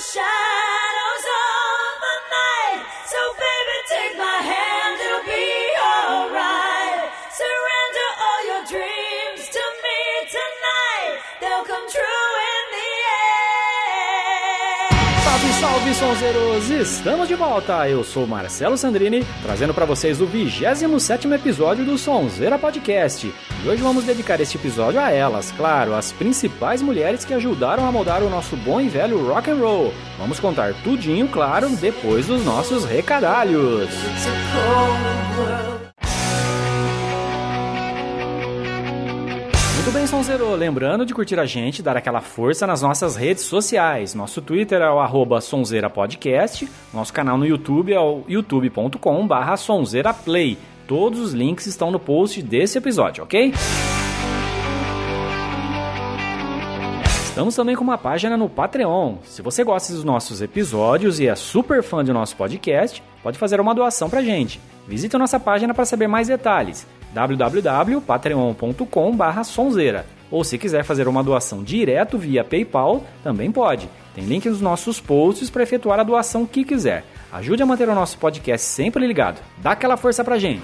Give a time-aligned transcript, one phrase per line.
[0.00, 0.37] shine.
[15.88, 16.70] Salve, sonzeiros!
[16.70, 17.88] Estamos de volta!
[17.88, 23.32] Eu sou Marcelo Sandrini, trazendo para vocês o 27º episódio do Sonzeira Podcast.
[23.64, 27.92] E hoje vamos dedicar este episódio a elas, claro, as principais mulheres que ajudaram a
[27.92, 29.94] moldar o nosso bom e velho rock and roll.
[30.18, 33.88] Vamos contar tudinho, claro, depois dos nossos recadalhos.
[33.88, 35.77] It's
[40.08, 40.38] a cold world.
[40.38, 40.54] Muito bem, Sonzeiro.
[40.54, 44.14] Lembrando de curtir a gente, dar aquela força nas nossas redes sociais.
[44.14, 46.68] Nosso Twitter é o arroba Sonzeira Podcast.
[46.92, 50.58] Nosso canal no YouTube é o youtube.com barra sonzeiraplay.
[50.86, 53.52] Todos os links estão no post desse episódio, ok?
[57.24, 59.16] Estamos também com uma página no Patreon.
[59.22, 63.60] Se você gosta dos nossos episódios e é super fã do nosso podcast, pode fazer
[63.60, 64.60] uma doação pra gente.
[64.88, 66.86] Visite a nossa página para saber mais detalhes
[67.26, 70.06] www.patreon.com sonzeira.
[70.30, 73.88] Ou se quiser fazer uma doação direto via PayPal, também pode.
[74.14, 77.04] Tem link nos nossos posts para efetuar a doação que quiser.
[77.32, 79.40] Ajude a manter o nosso podcast sempre ligado.
[79.58, 80.62] Dá aquela força pra gente.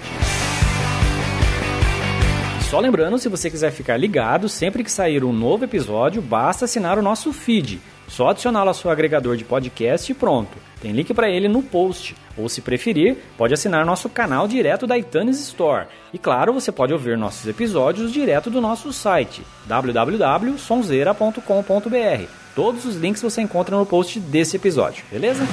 [2.69, 6.97] Só lembrando, se você quiser ficar ligado, sempre que sair um novo episódio, basta assinar
[6.97, 7.81] o nosso feed.
[8.07, 10.57] Só adicioná-lo ao seu agregador de podcast e pronto.
[10.81, 12.15] Tem link para ele no post.
[12.37, 15.87] Ou se preferir, pode assinar nosso canal direto da iTunes Store.
[16.13, 22.29] E claro, você pode ouvir nossos episódios direto do nosso site www.sonzeira.com.br.
[22.53, 25.45] Todos os links você encontra no post desse episódio, beleza?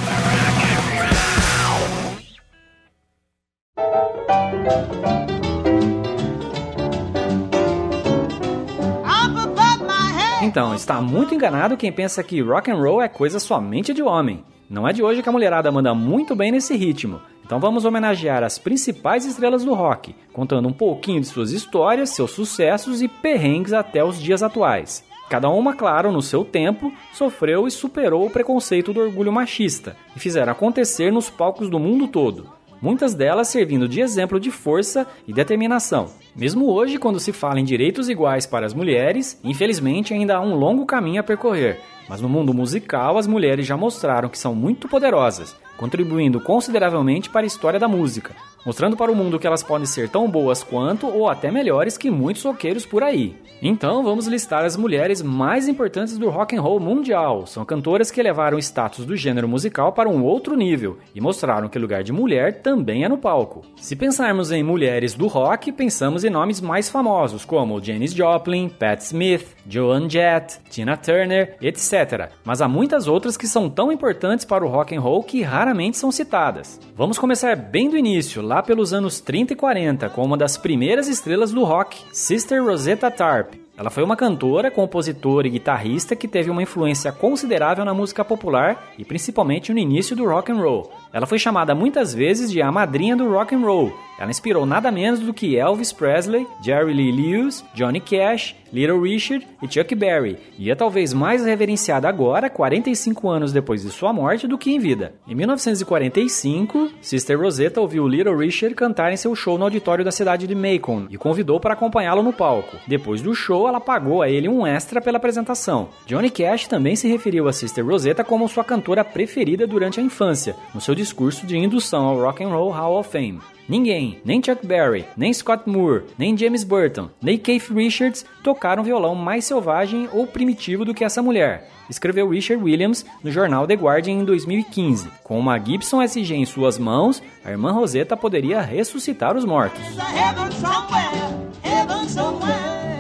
[10.43, 14.45] Então, está muito enganado quem pensa que rock and roll é coisa somente de homem.
[14.73, 17.21] Não é de hoje que a mulherada manda muito bem nesse ritmo.
[17.45, 22.31] Então vamos homenagear as principais estrelas do rock, contando um pouquinho de suas histórias, seus
[22.31, 25.05] sucessos e perrengues até os dias atuais.
[25.29, 30.19] Cada uma, claro, no seu tempo, sofreu e superou o preconceito do orgulho machista e
[30.19, 32.49] fizeram acontecer nos palcos do mundo todo
[32.83, 36.11] muitas delas servindo de exemplo de força e determinação.
[36.35, 40.57] Mesmo hoje, quando se fala em direitos iguais para as mulheres, infelizmente ainda há um
[40.57, 41.81] longo caminho a percorrer.
[42.09, 47.43] Mas no mundo musical, as mulheres já mostraram que são muito poderosas, contribuindo consideravelmente para
[47.43, 51.07] a história da música, mostrando para o mundo que elas podem ser tão boas quanto
[51.07, 53.37] ou até melhores que muitos roqueiros por aí.
[53.65, 57.47] Então vamos listar as mulheres mais importantes do rock and roll mundial.
[57.47, 61.69] São cantoras que elevaram o status do gênero musical para um outro nível e mostraram
[61.69, 63.65] que o lugar de mulher também é no palco.
[63.77, 69.01] Se pensarmos em mulheres do rock, pensamos em nomes mais famosos como Janis Joplin, Pat
[69.01, 72.31] Smith, Joan Jett, Tina Turner, etc.
[72.45, 75.97] Mas há muitas outras que são tão importantes para o rock and roll que raramente
[75.97, 76.81] são citadas.
[76.97, 81.09] Vamos começar bem do início, lá pelos anos 30 e 40, com uma das primeiras
[81.09, 83.55] estrelas do rock, Sister Rosetta Tarp.
[83.77, 88.93] Ela foi uma cantora, compositora e guitarrista que teve uma influência considerável na música popular
[88.99, 90.93] e principalmente no início do rock and roll.
[91.13, 93.93] Ela foi chamada muitas vezes de a madrinha do rock and roll.
[94.19, 99.47] Ela inspirou nada menos do que Elvis Presley, Jerry Lee Lewis, Johnny Cash, Little Richard
[99.63, 104.47] e Chuck Berry, e é talvez mais reverenciada agora, 45 anos depois de sua morte,
[104.47, 105.13] do que em vida.
[105.29, 110.47] Em 1945, Sister Rosetta ouviu Little Richard cantar em seu show no auditório da cidade
[110.47, 112.79] de Macon e convidou para acompanhá-lo no palco.
[112.87, 115.89] Depois do show, ela pagou a ele um extra pela apresentação.
[116.07, 120.57] Johnny Cash também se referiu a Sister Rosetta como sua cantora preferida durante a infância,
[120.75, 123.41] no seu discurso de indução ao Rock and Roll Hall of Fame.
[123.69, 129.15] Ninguém, nem Chuck Berry, nem Scott Moore, nem James Burton, nem Keith Richards tocaram violão
[129.15, 134.15] mais selvagem ou primitivo do que essa mulher, escreveu Richard Williams no jornal The Guardian
[134.15, 135.09] em 2015.
[135.23, 139.81] Com uma Gibson SG em suas mãos, a irmã Rosetta poderia ressuscitar os mortos.
[139.81, 142.92] Heaven somewhere, heaven somewhere.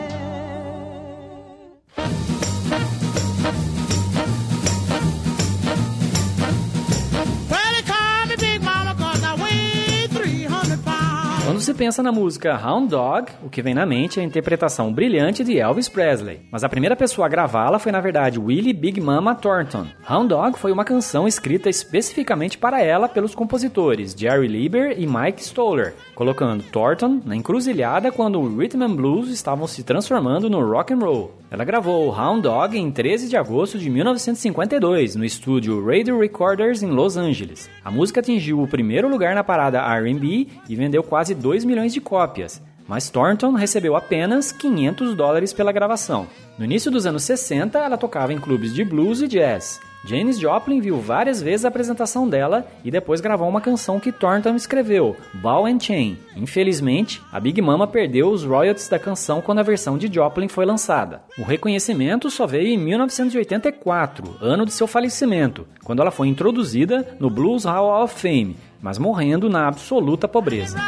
[11.52, 14.92] Quando se pensa na música Hound Dog, o que vem na mente é a interpretação
[14.92, 16.40] brilhante de Elvis Presley.
[16.50, 19.86] Mas a primeira pessoa a gravá-la foi na verdade Willie Big Mama Thornton.
[20.08, 25.42] Hound Dog foi uma canção escrita especificamente para ela pelos compositores Jerry Lieber e Mike
[25.42, 30.92] Stoller, colocando Thornton na encruzilhada quando o rhythm and blues estavam se transformando no rock
[30.92, 31.41] and roll.
[31.52, 36.86] Ela gravou Hound Dog em 13 de agosto de 1952 no estúdio Radio Recorders em
[36.86, 37.68] Los Angeles.
[37.84, 42.00] A música atingiu o primeiro lugar na parada R&B e vendeu quase 2 milhões de
[42.00, 42.62] cópias.
[42.88, 46.26] Mas Thornton recebeu apenas 500 dólares pela gravação.
[46.58, 49.78] No início dos anos 60, ela tocava em clubes de blues e jazz.
[50.04, 54.56] Janis Joplin viu várias vezes a apresentação dela e depois gravou uma canção que Thornton
[54.56, 56.18] escreveu, Ball and Chain.
[56.36, 60.66] Infelizmente, a Big Mama perdeu os royalties da canção quando a versão de Joplin foi
[60.66, 61.22] lançada.
[61.38, 67.30] O reconhecimento só veio em 1984, ano de seu falecimento, quando ela foi introduzida no
[67.30, 70.78] Blues Hall of Fame, mas morrendo na absoluta pobreza.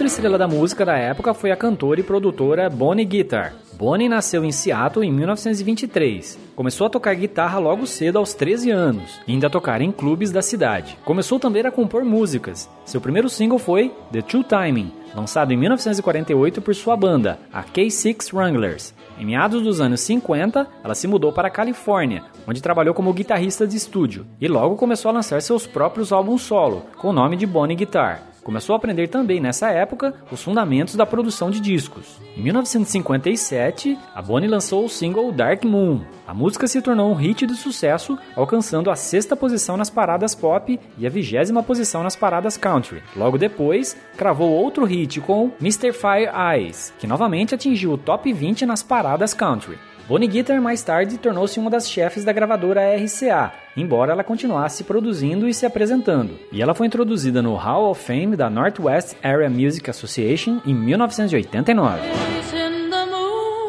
[0.00, 3.52] Outra estrela da música da época foi a cantora e produtora Bonnie Guitar.
[3.74, 6.38] Bonnie nasceu em Seattle em 1923.
[6.56, 10.32] Começou a tocar guitarra logo cedo aos 13 anos, e ainda a tocar em clubes
[10.32, 10.96] da cidade.
[11.04, 12.66] Começou também a compor músicas.
[12.86, 18.34] Seu primeiro single foi The True Timing, lançado em 1948 por sua banda, a K6
[18.34, 18.94] Wranglers.
[19.18, 23.66] Em meados dos anos 50, ela se mudou para a Califórnia, onde trabalhou como guitarrista
[23.66, 27.44] de estúdio, e logo começou a lançar seus próprios álbuns solo, com o nome de
[27.44, 28.29] Bonnie Guitar.
[28.42, 32.18] Começou a aprender também nessa época os fundamentos da produção de discos.
[32.36, 36.00] Em 1957, a Bonnie lançou o single Dark Moon.
[36.26, 40.78] A música se tornou um hit de sucesso, alcançando a sexta posição nas paradas pop
[40.96, 43.02] e a vigésima posição nas paradas country.
[43.14, 45.92] Logo depois, cravou outro hit com Mr.
[45.92, 49.78] Fire Eyes, que novamente atingiu o top 20 nas paradas country.
[50.10, 55.48] Bonnie Guitar mais tarde tornou-se uma das chefes da gravadora RCA, embora ela continuasse produzindo
[55.48, 56.36] e se apresentando.
[56.50, 62.00] E ela foi introduzida no Hall of Fame da Northwest Area Music Association em 1989.
[62.08, 63.68] Face in the moon.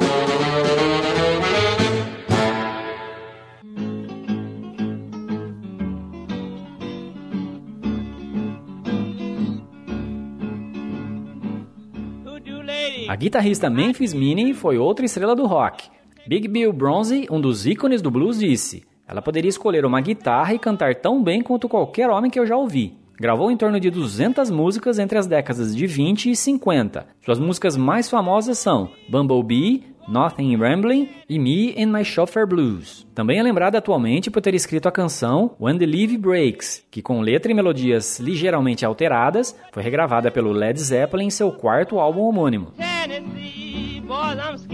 [12.26, 13.08] Would you ladies?
[13.08, 16.01] A guitarrista Memphis Minnie foi outra estrela do rock.
[16.28, 20.60] Big Bill Bronze, um dos ícones do blues, disse: Ela poderia escolher uma guitarra e
[20.60, 22.94] cantar tão bem quanto qualquer homem que eu já ouvi.
[23.20, 27.06] Gravou em torno de 200 músicas entre as décadas de 20 e 50.
[27.24, 33.06] Suas músicas mais famosas são Bumblebee, Nothing Rambling e Me and My Chauffeur Blues.
[33.14, 37.22] Também é lembrada atualmente por ter escrito a canção When the Levee Breaks, que com
[37.22, 42.74] letra e melodias ligeiramente alteradas, foi regravada pelo Led Zeppelin em seu quarto álbum homônimo.
[42.78, 44.66] Tennessee, boys,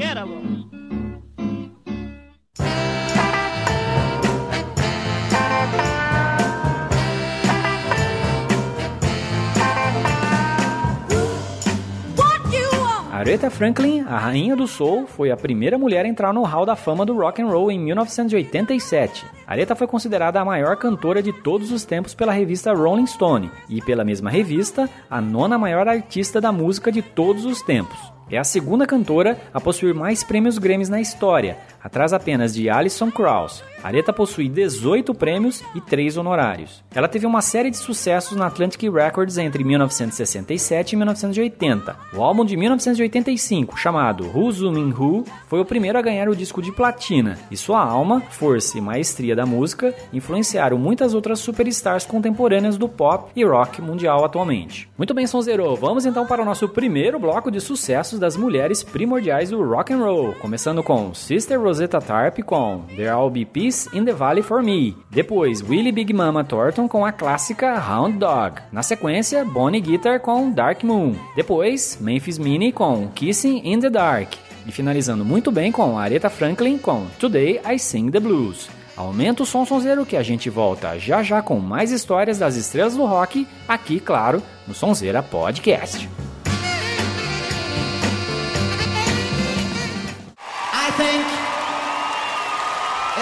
[13.28, 16.78] Aretha Franklin, a rainha do soul, foi a primeira mulher a entrar no Hall da
[16.78, 19.26] Fama do Rock and Roll em 1987.
[19.46, 23.82] Aretha foi considerada a maior cantora de todos os tempos pela revista Rolling Stone e
[23.82, 28.17] pela mesma revista, a nona maior artista da música de todos os tempos.
[28.30, 33.10] É a segunda cantora a possuir mais prêmios Grammys na história, atrás apenas de Alison
[33.10, 33.64] Krauss.
[33.82, 36.84] Aretha possui 18 prêmios e 3 honorários.
[36.94, 41.96] Ela teve uma série de sucessos na Atlantic Records entre 1967 e 1980.
[42.14, 46.62] O álbum de 1985, chamado Who's Zooming Who, foi o primeiro a ganhar o disco
[46.62, 52.78] de platina, e sua alma, força e maestria da música influenciaram muitas outras superstars contemporâneas
[52.78, 54.90] do pop e rock mundial atualmente.
[54.98, 59.50] Muito bem, Sonzero, vamos então para o nosso primeiro bloco de sucessos das mulheres primordiais
[59.50, 64.14] do rock and roll, começando com Sister Rosetta Tarp com There'll Be Peace in the
[64.14, 64.96] Valley for Me.
[65.10, 68.62] Depois, Willie Big Mama Thornton com a clássica Hound Dog.
[68.72, 71.16] Na sequência, Bonnie Guitar com Dark Moon.
[71.36, 74.34] Depois, Memphis Minnie com Kissing in the Dark.
[74.66, 78.70] E finalizando muito bem com Aretha Franklin com Today I Sing the Blues.
[78.98, 82.96] Aumenta o som sonzeiro que a gente volta já já com mais histórias das estrelas
[82.98, 86.10] do rock, aqui, claro, no Sonzeira Podcast.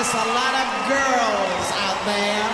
[0.05, 2.45] It's a lot of girls out there.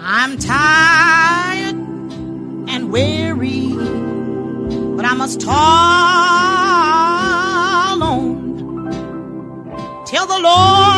[0.00, 1.76] I'm tired
[2.72, 3.74] and weary,
[4.96, 5.54] but I must toil
[8.02, 8.26] on
[10.06, 10.93] till the Lord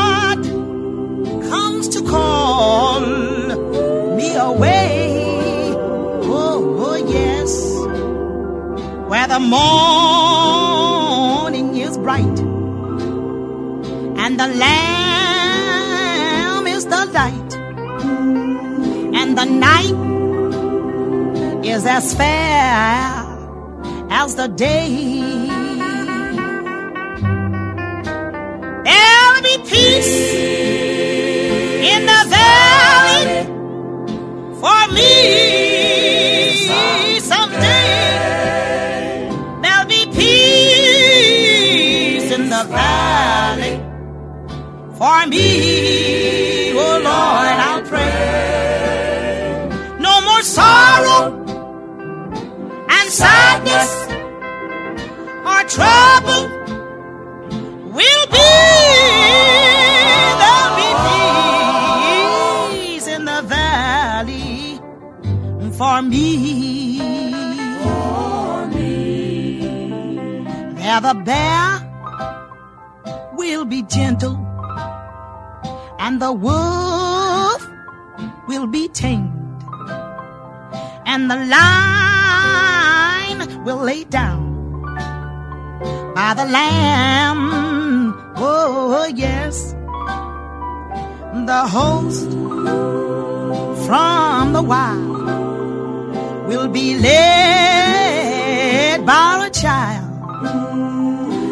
[9.29, 9.67] the morning
[11.77, 12.39] is bright
[14.23, 15.87] and the lamb
[16.69, 17.55] is the light
[19.21, 19.97] and the night
[21.65, 23.27] is as fair
[24.11, 24.89] as the day.
[28.87, 30.17] There'll be peace
[31.93, 33.47] in the valley
[34.61, 35.56] for me.
[53.17, 53.93] sadness
[55.51, 56.45] or trouble
[57.97, 58.53] will be
[60.41, 60.91] there'll be
[62.77, 64.81] peace in the valley
[65.79, 66.99] for me.
[67.83, 69.59] For me.
[70.77, 71.65] There the bear
[73.39, 74.37] will be gentle
[75.99, 77.63] and the wolf
[78.47, 79.33] will be tamed
[81.07, 82.16] and the lion
[83.67, 84.55] will lay down
[86.15, 88.15] by the Lamb.
[88.37, 89.75] Oh, yes.
[91.51, 92.31] The host
[93.87, 98.25] from the wild will be led
[99.05, 100.13] by a child.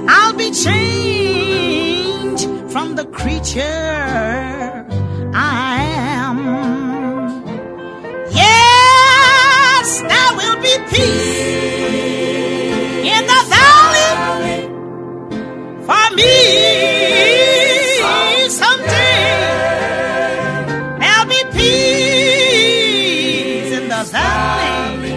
[0.09, 4.87] I'll be changed from the creature
[5.35, 5.83] I
[6.14, 6.38] am.
[8.30, 11.74] Yes, there will be peace.
[16.16, 16.44] me
[18.49, 19.28] someday.
[21.00, 22.92] There'll be peace
[23.78, 25.16] in the valley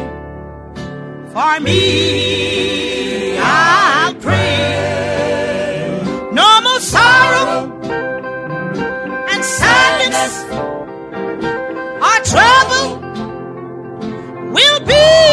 [1.33, 3.37] for me.
[3.39, 4.57] I'll pray.
[6.31, 7.71] No more sorrow
[9.31, 10.33] and sadness.
[12.07, 12.87] Our trouble
[14.51, 15.26] will be.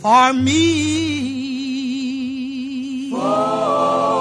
[0.00, 0.60] for me.
[3.10, 4.19] For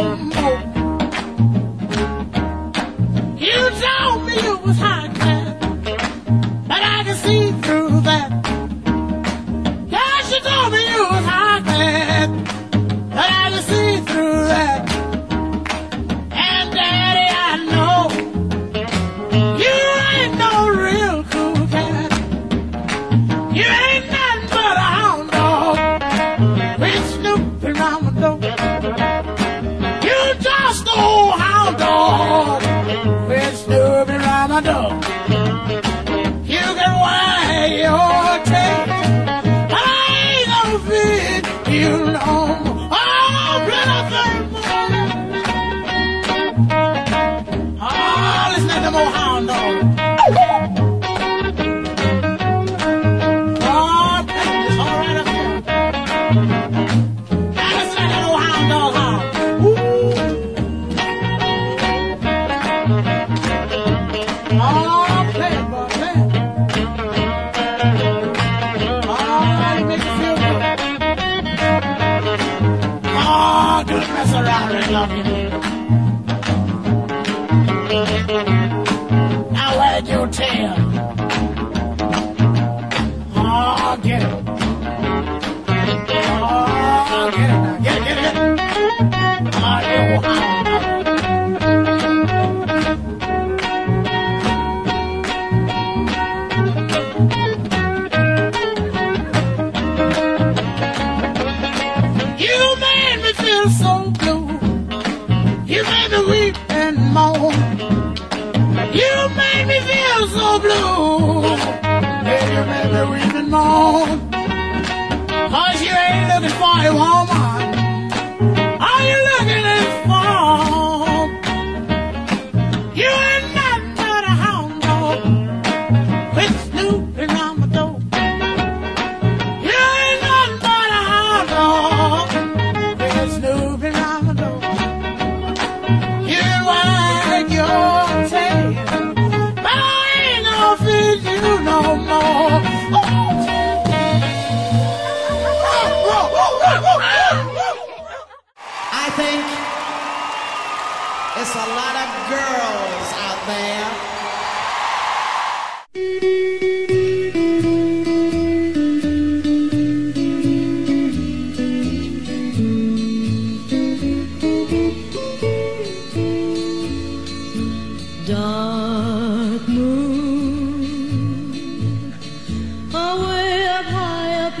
[0.00, 0.29] Bye.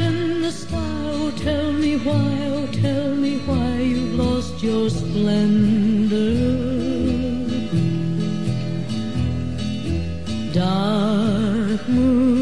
[0.00, 0.76] in the sky.
[1.12, 6.36] Oh, tell me why, oh, tell me why you've lost your splendor.
[10.52, 12.32] Dark moon,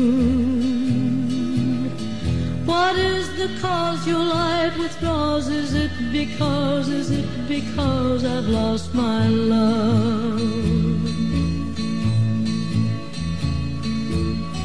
[2.65, 5.49] what is the cause your light withdraws?
[5.49, 10.41] Is it because, is it because I've lost my love?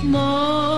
[0.04, 0.73] More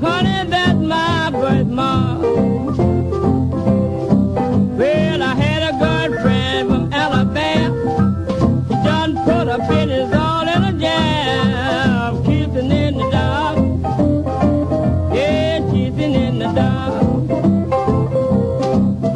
[0.00, 2.20] Honey, that's my birthmark.
[4.78, 7.76] Well, I had a good friend from Alabama.
[8.68, 12.24] He done put a business all in a jam.
[12.24, 13.58] Kissing in the dark.
[15.14, 17.02] Yeah, kissing in the dark.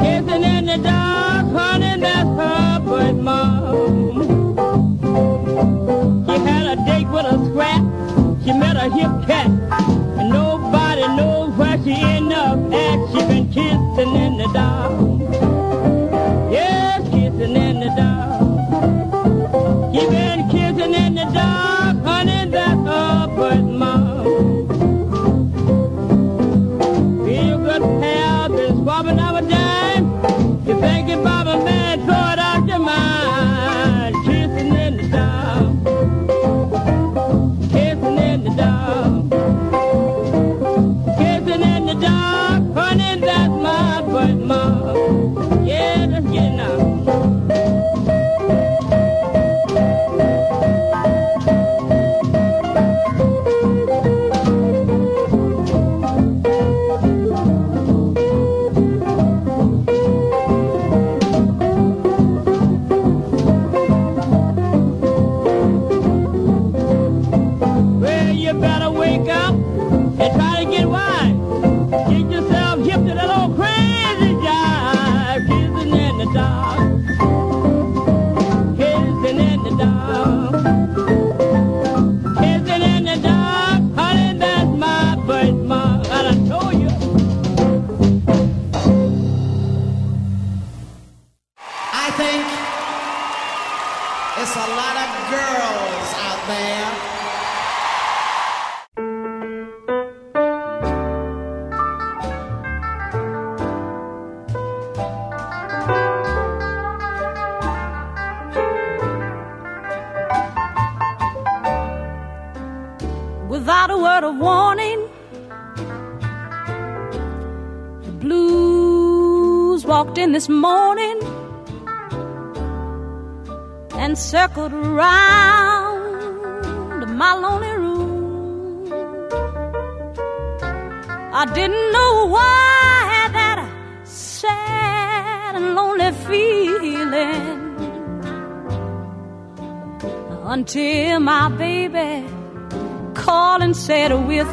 [0.00, 3.76] Kissing in the dark, honey, that's her birthmark.
[6.26, 7.82] She had a date with a scrap.
[8.44, 9.50] She met a hip cat.
[14.52, 15.31] down.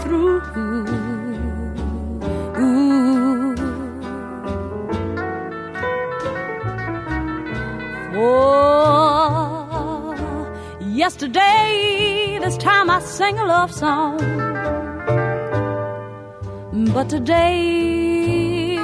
[0.01, 0.41] Through.
[2.57, 3.55] Ooh.
[8.21, 10.15] Oh,
[10.81, 14.17] yesterday, this time I sang a love song.
[16.93, 18.75] But today,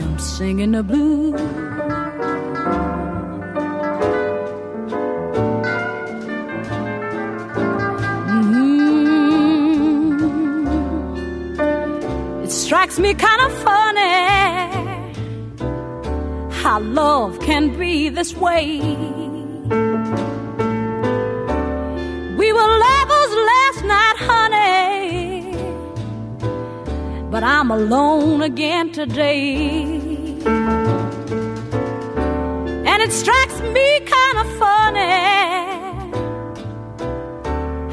[0.00, 1.73] I'm singing the blues.
[12.84, 14.00] Strikes me kind of funny
[16.52, 18.78] how love can be this way.
[22.40, 25.54] We were lovers last night, honey,
[27.30, 29.86] but I'm alone again today.
[32.90, 35.22] And it strikes me kind of funny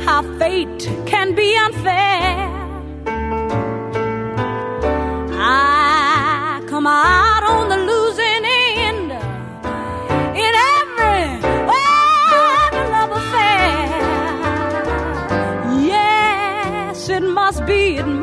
[0.03, 2.40] how fate can be unfair.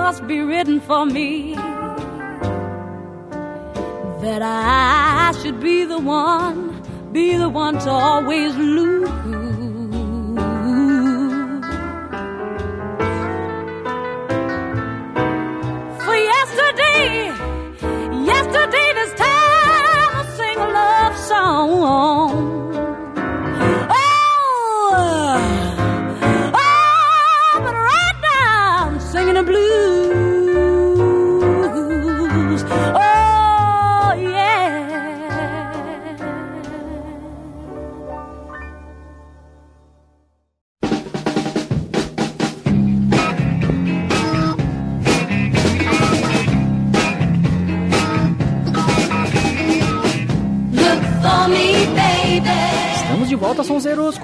[0.08, 1.54] Must be written for me
[4.22, 9.37] that I should be the one, be the one to always lose.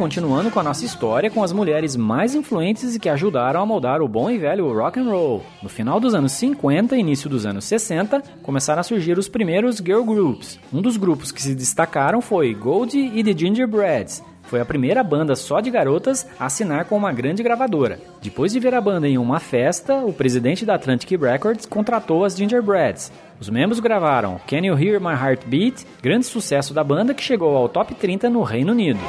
[0.05, 4.03] Continuando com a nossa história com as mulheres mais influentes e que ajudaram a moldar
[4.03, 5.43] o bom e velho rock and roll.
[5.63, 9.79] No final dos anos 50 e início dos anos 60, começaram a surgir os primeiros
[9.79, 10.61] girl groups.
[10.71, 14.23] Um dos grupos que se destacaram foi Goldie e The Gingerbreads.
[14.55, 17.99] Foi a primeira banda só de garotas a assinar com uma grande gravadora.
[18.23, 22.37] Depois de ver a banda em uma festa, o presidente da Atlantic Records contratou as
[22.37, 23.11] Gingerbreads.
[23.41, 27.57] Os membros gravaram Can You Hear My Heart Beat, grande sucesso da banda que chegou
[27.57, 29.01] ao top 30 no Reino Unido.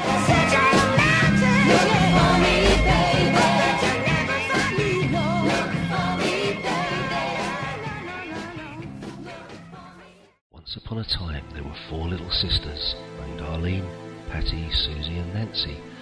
[10.51, 13.85] Once upon a time, there were four little sisters named Arlene,
[14.41, 15.95] Susie, and Nancy.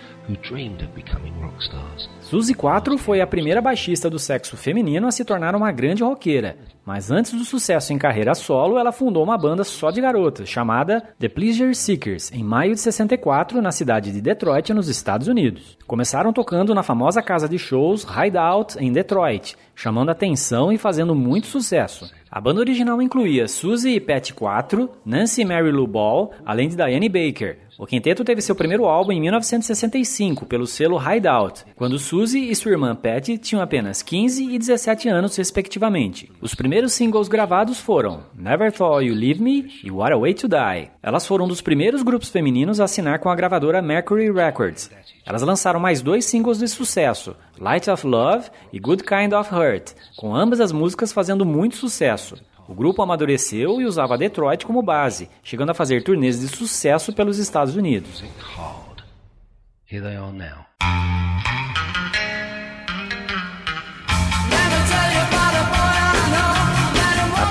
[2.22, 6.56] Suzy 4 foi a primeira baixista do sexo feminino a se tornar uma grande roqueira,
[6.86, 11.04] mas antes do sucesso em carreira solo, ela fundou uma banda só de garotas, chamada
[11.20, 15.78] The Pleasure Seekers, em maio de 64, na cidade de Detroit, nos Estados Unidos.
[15.86, 21.48] Começaram tocando na famosa casa de shows Hideout, em Detroit, chamando atenção e fazendo muito
[21.48, 22.10] sucesso.
[22.32, 27.08] A banda original incluía Suzy e Pat 4, Nancy Mary Lou Ball, além de Diane
[27.08, 27.60] Baker.
[27.78, 32.72] O quinteto teve seu primeiro álbum em 1965 pelo selo Hideout, quando Suzy e sua
[32.72, 36.32] irmã Pat tinham apenas 15 e 17 anos, respectivamente.
[36.40, 40.48] Os primeiros singles gravados foram Never Thought You Leave Me e What a Way to
[40.48, 40.92] Die.
[41.02, 44.92] Elas foram um dos primeiros grupos femininos a assinar com a gravadora Mercury Records.
[45.26, 49.94] Elas lançaram mais dois singles de sucesso, Light of Love e Good Kind of Hurt,
[50.18, 52.36] com ambas as músicas fazendo muito sucesso.
[52.74, 57.38] O grupo amadureceu e usava Detroit como base, chegando a fazer turnês de sucesso pelos
[57.38, 58.24] Estados Unidos.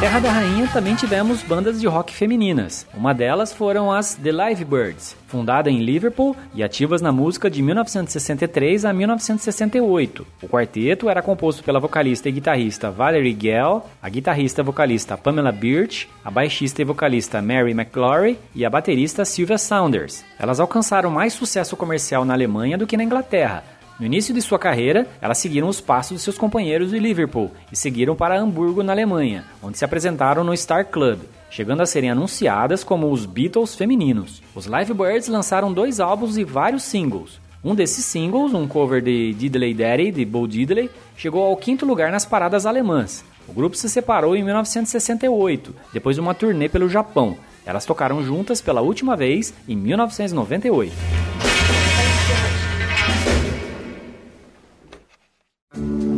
[0.02, 2.84] Terra da Rainha também tivemos bandas de rock femininas.
[2.92, 7.62] Uma delas foram as The Live Birds, fundada em Liverpool e ativas na música de
[7.62, 10.26] 1963 a 1968.
[10.42, 15.52] O quarteto era composto pela vocalista e guitarrista Valerie Gell, a guitarrista e vocalista Pamela
[15.52, 20.24] Birch, a baixista e vocalista Mary McGlory e a baterista Sylvia Saunders.
[20.36, 23.62] Elas alcançaram mais sucesso comercial na Alemanha do que na Inglaterra,
[23.98, 27.76] No início de sua carreira, elas seguiram os passos de seus companheiros de Liverpool e
[27.76, 32.82] seguiram para Hamburgo, na Alemanha, onde se apresentaram no Star Club, chegando a serem anunciadas
[32.82, 34.42] como os Beatles femininos.
[34.54, 37.40] Os Livebirds lançaram dois álbuns e vários singles.
[37.64, 42.10] Um desses singles, um cover de Diddley Daddy, de Bo Diddley, chegou ao quinto lugar
[42.10, 43.24] nas paradas alemãs.
[43.46, 47.36] O grupo se separou em 1968, depois de uma turnê pelo Japão.
[47.64, 50.92] Elas tocaram juntas pela última vez em 1998.
[55.74, 56.11] O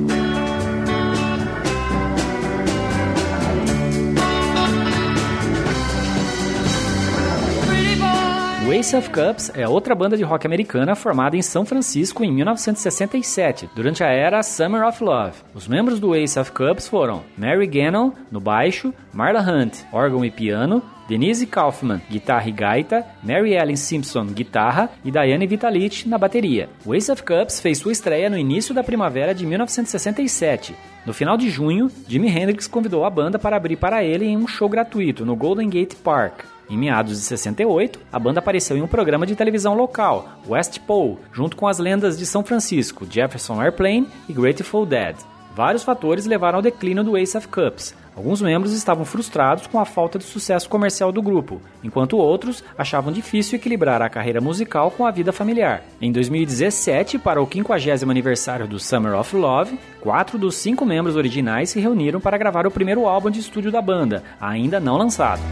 [8.75, 13.71] Ace of Cups é outra banda de rock americana formada em São Francisco em 1967,
[13.73, 15.37] durante a era Summer of Love.
[15.55, 20.31] Os membros do Ace of Cups foram Mary Gannon, no baixo, Marla Hunt, órgão e
[20.31, 26.69] piano, Denise Kaufman, guitarra e gaita, Mary Ellen Simpson, guitarra e Diane Vitalik na bateria.
[26.85, 30.75] O Ace of Cups fez sua estreia no início da primavera de 1967.
[31.07, 34.49] No final de junho, Jimi Hendrix convidou a banda para abrir para ele em um
[34.49, 36.54] show gratuito no Golden Gate Park.
[36.69, 41.19] Em meados de 68, a banda apareceu em um programa de televisão local, West Pole,
[41.33, 45.17] junto com as lendas de São Francisco, Jefferson Airplane e Grateful Dead.
[45.55, 47.95] Vários fatores levaram ao declínio do Ace of Cups.
[48.17, 53.13] Alguns membros estavam frustrados com a falta de sucesso comercial do grupo, enquanto outros achavam
[53.13, 55.83] difícil equilibrar a carreira musical com a vida familiar.
[56.01, 61.71] Em 2017, para o 50 aniversário do Summer of Love, quatro dos cinco membros originais
[61.71, 65.43] se reuniram para gravar o primeiro álbum de estúdio da banda, ainda não lançado.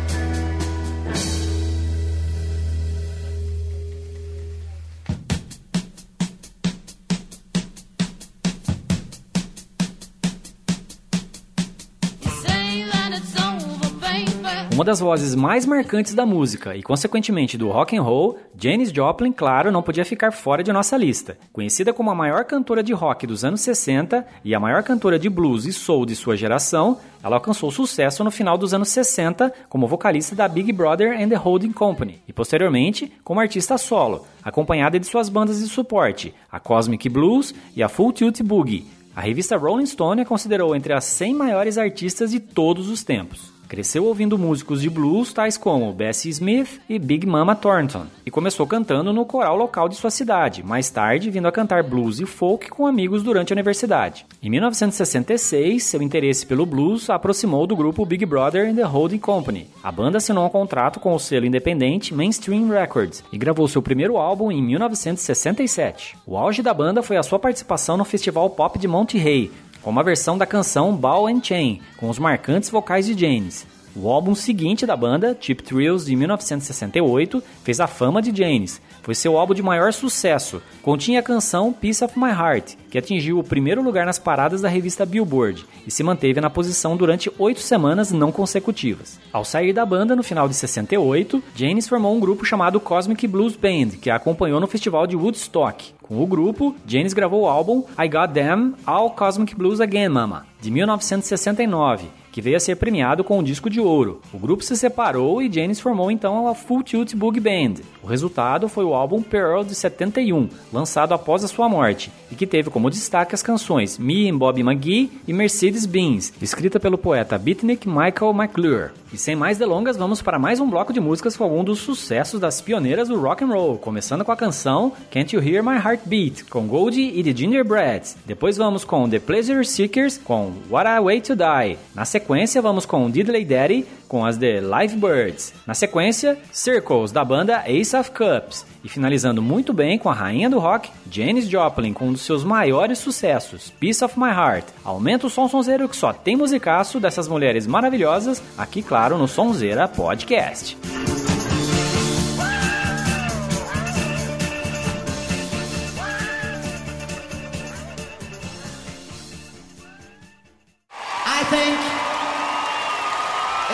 [14.73, 19.31] Uma das vozes mais marcantes da música e, consequentemente, do rock and roll, Janis Joplin,
[19.31, 21.37] claro, não podia ficar fora de nossa lista.
[21.53, 25.29] Conhecida como a maior cantora de rock dos anos 60 e a maior cantora de
[25.29, 29.87] blues e soul de sua geração, ela alcançou sucesso no final dos anos 60 como
[29.87, 35.07] vocalista da Big Brother and the Holding Company e, posteriormente, como artista solo, acompanhada de
[35.07, 38.87] suas bandas de suporte, a Cosmic Blues e a Full Tilt Boogie.
[39.15, 43.52] A revista Rolling Stone a considerou entre as 100 maiores artistas de todos os tempos.
[43.73, 48.67] Cresceu ouvindo músicos de blues tais como Bessie Smith e Big Mama Thornton, e começou
[48.67, 52.69] cantando no coral local de sua cidade, mais tarde vindo a cantar blues e folk
[52.69, 54.27] com amigos durante a universidade.
[54.43, 59.71] Em 1966, seu interesse pelo blues aproximou do grupo Big Brother and the Holding Company.
[59.83, 64.19] A banda assinou um contrato com o selo independente Mainstream Records e gravou seu primeiro
[64.19, 66.19] álbum em 1967.
[66.27, 69.51] O auge da banda foi a sua participação no Festival Pop de Monterey,
[69.83, 73.67] com uma versão da canção Ball and Chain, com os marcantes vocais de Janis.
[73.95, 78.81] O álbum seguinte da banda, Cheap Thrills de 1968, fez a fama de Janis.
[79.03, 80.63] Foi seu álbum de maior sucesso.
[80.81, 84.69] Continha a canção Piece of My Heart, que atingiu o primeiro lugar nas paradas da
[84.69, 89.21] revista Billboard e se manteve na posição durante oito semanas não consecutivas.
[89.31, 93.57] Ao sair da banda no final de 68, Janis formou um grupo chamado Cosmic Blues
[93.57, 95.93] Band, que a acompanhou no festival de Woodstock.
[96.13, 100.45] Com o grupo, Janis gravou o álbum I Got Them All Cosmic Blues Again Mama,
[100.61, 104.21] de 1969, que veio a ser premiado com um disco de ouro.
[104.31, 107.81] O grupo se separou e Janis formou então a Full Tilt Boogie Band.
[108.03, 112.47] O resultado foi o álbum Pearl de 71, lançado após a sua morte, e que
[112.47, 117.39] teve como destaque as canções Me and Bobby McGee e Mercedes Benz, escrita pelo poeta
[117.39, 118.91] beatnik Michael McClure.
[119.13, 122.41] E sem mais delongas, vamos para mais um bloco de músicas com algum dos sucessos
[122.41, 126.01] das pioneiras do rock and roll, começando com a canção Can't You Hear My Heart
[126.07, 128.17] Beat, com Goldie e The Gingerbreads.
[128.25, 131.79] Depois vamos com The Pleasure Seekers, com What a Way to Die.
[131.95, 135.55] Na sequência, vamos com Diddley Daddy, com as The Live Birds.
[135.67, 138.67] Na sequência, Circles, da banda Ace of Cups.
[138.85, 142.45] E finalizando muito bem com a rainha do rock, Janis Joplin, com um dos seus
[142.45, 144.67] maiores sucessos, Piece of My Heart.
[144.85, 149.89] Aumenta o som sonzeiro que só tem musicaço dessas mulheres maravilhosas, aqui claro no Sonzeira
[149.89, 150.77] Podcast.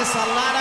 [0.09, 0.58] It's a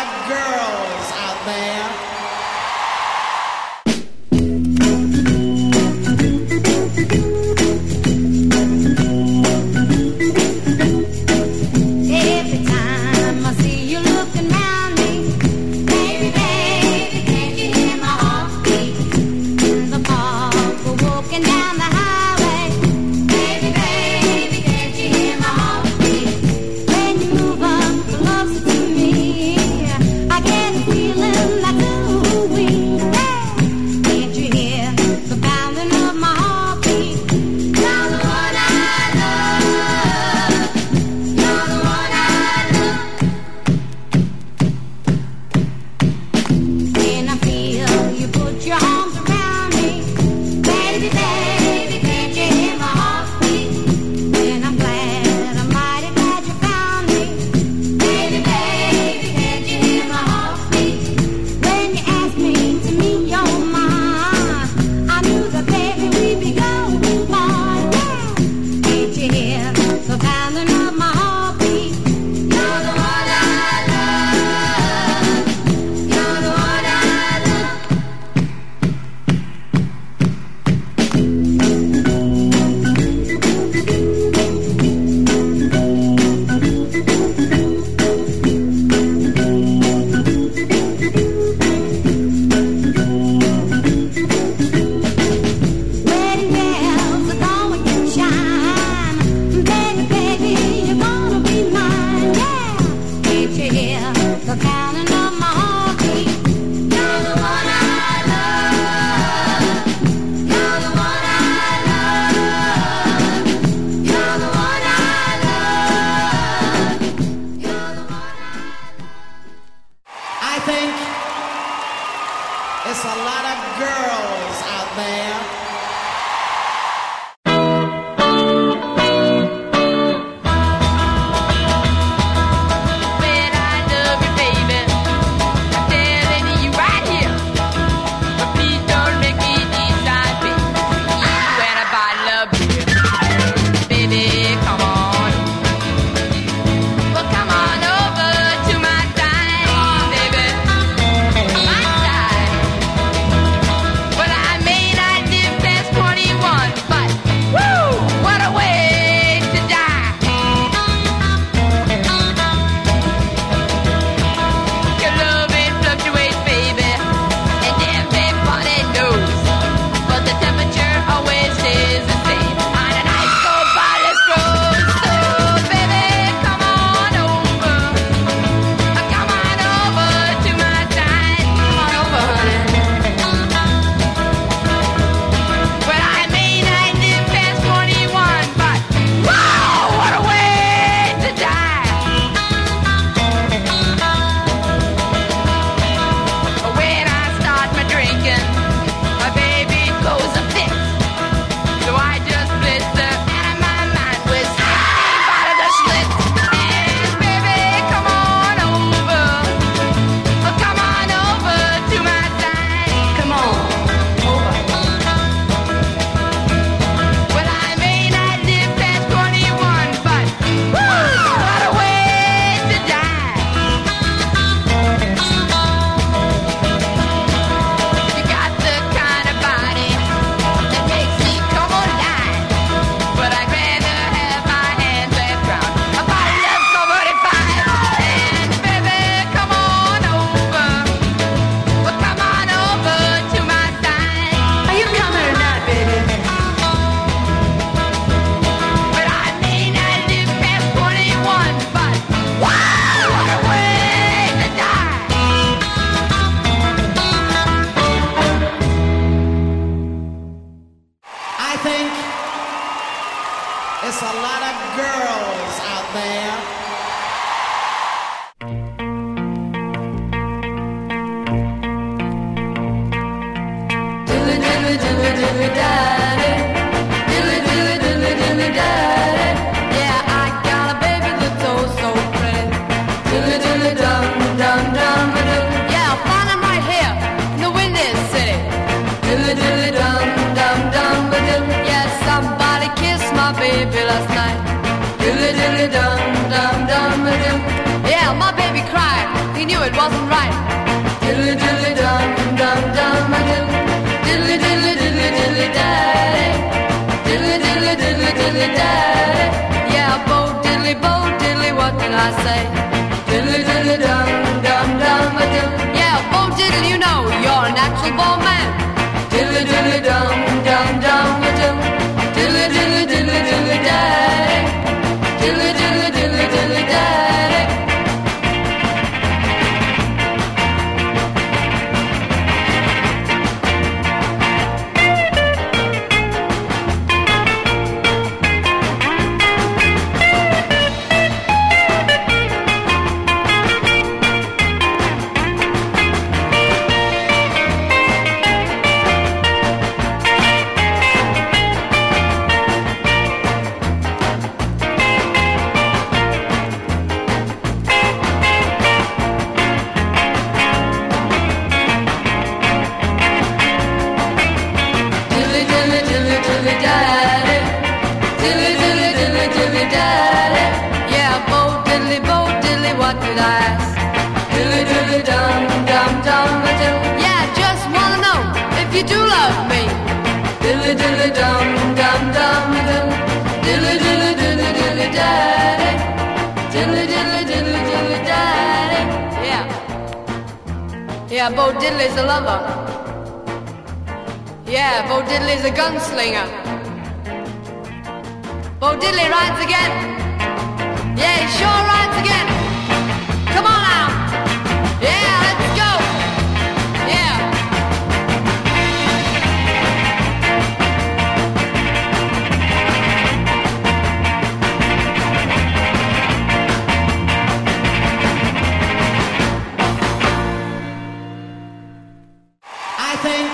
[423.07, 423.31] think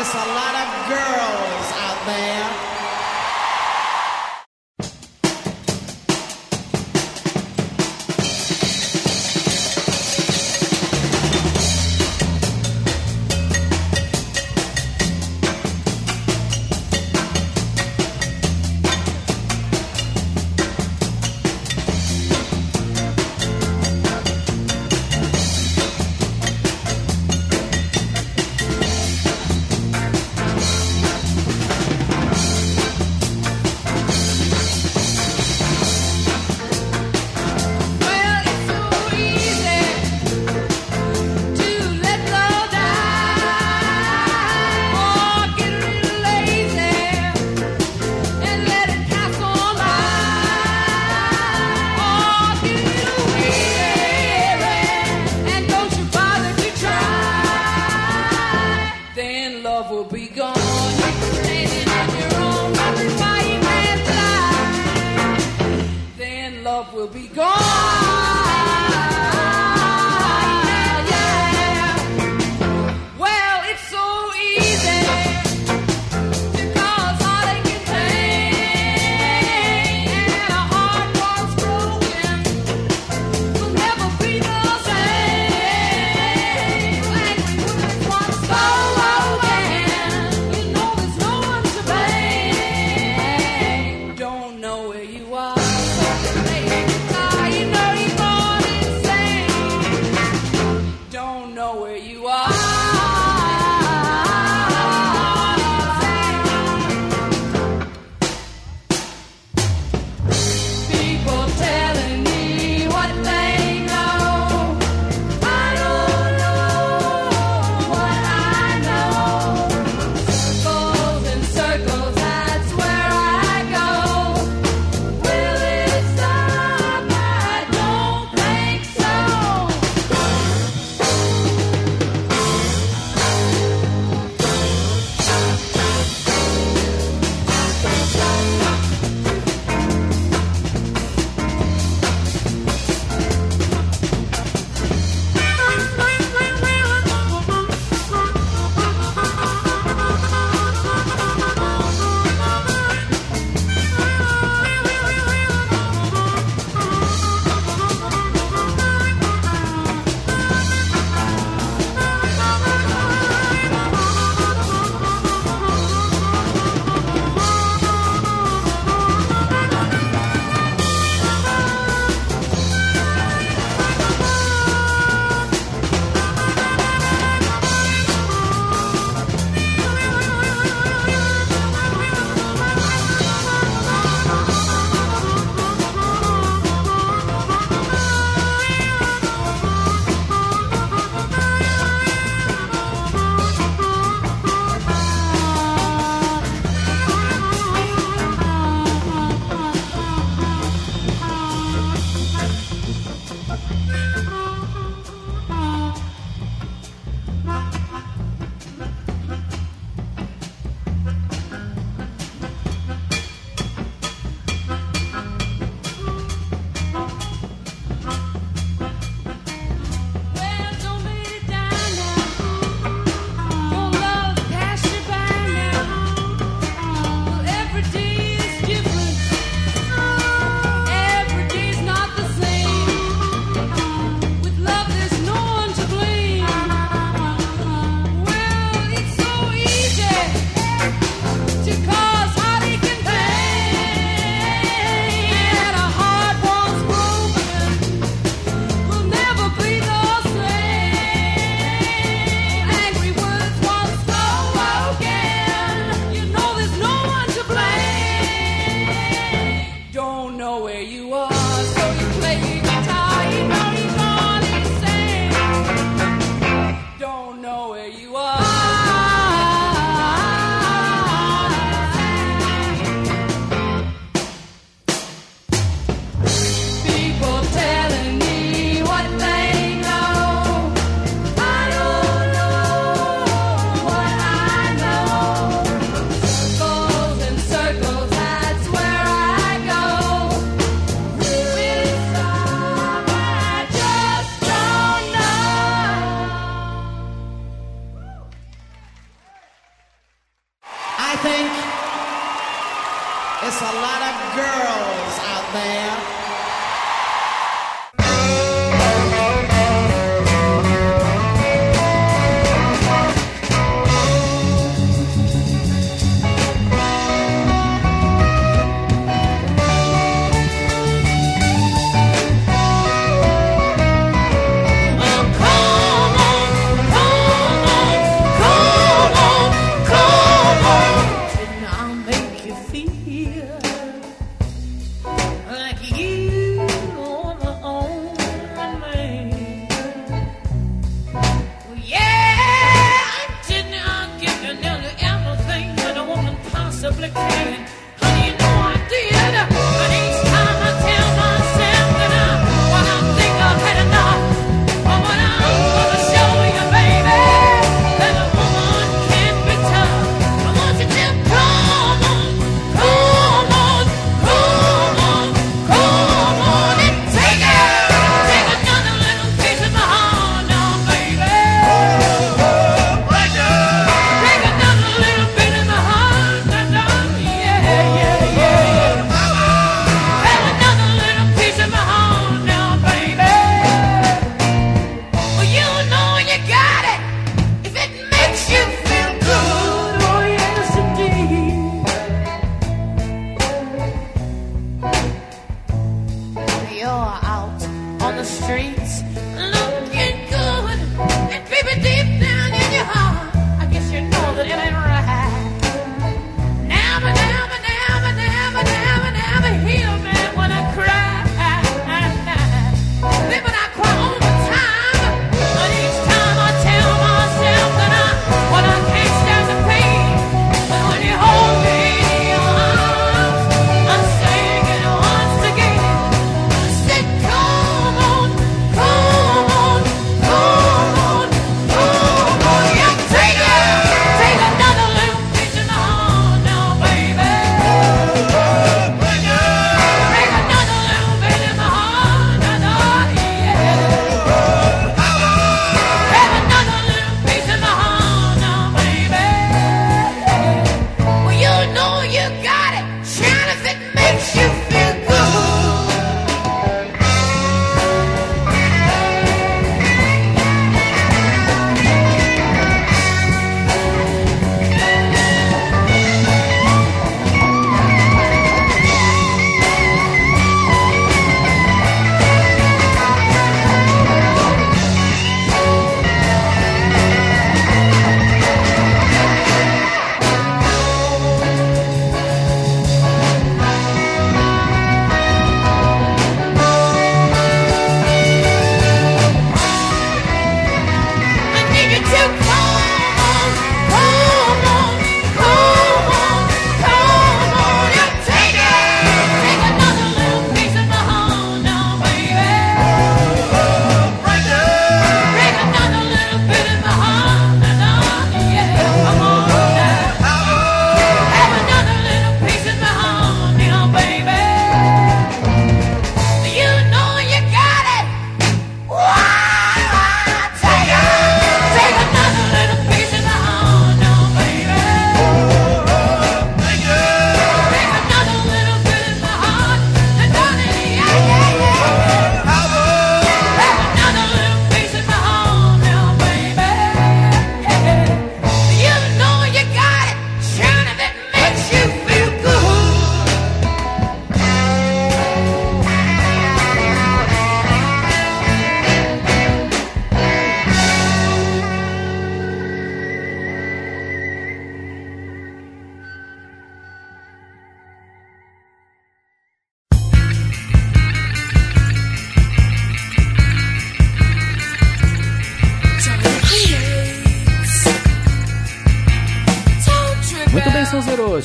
[0.00, 2.69] it's a lot of girls out there.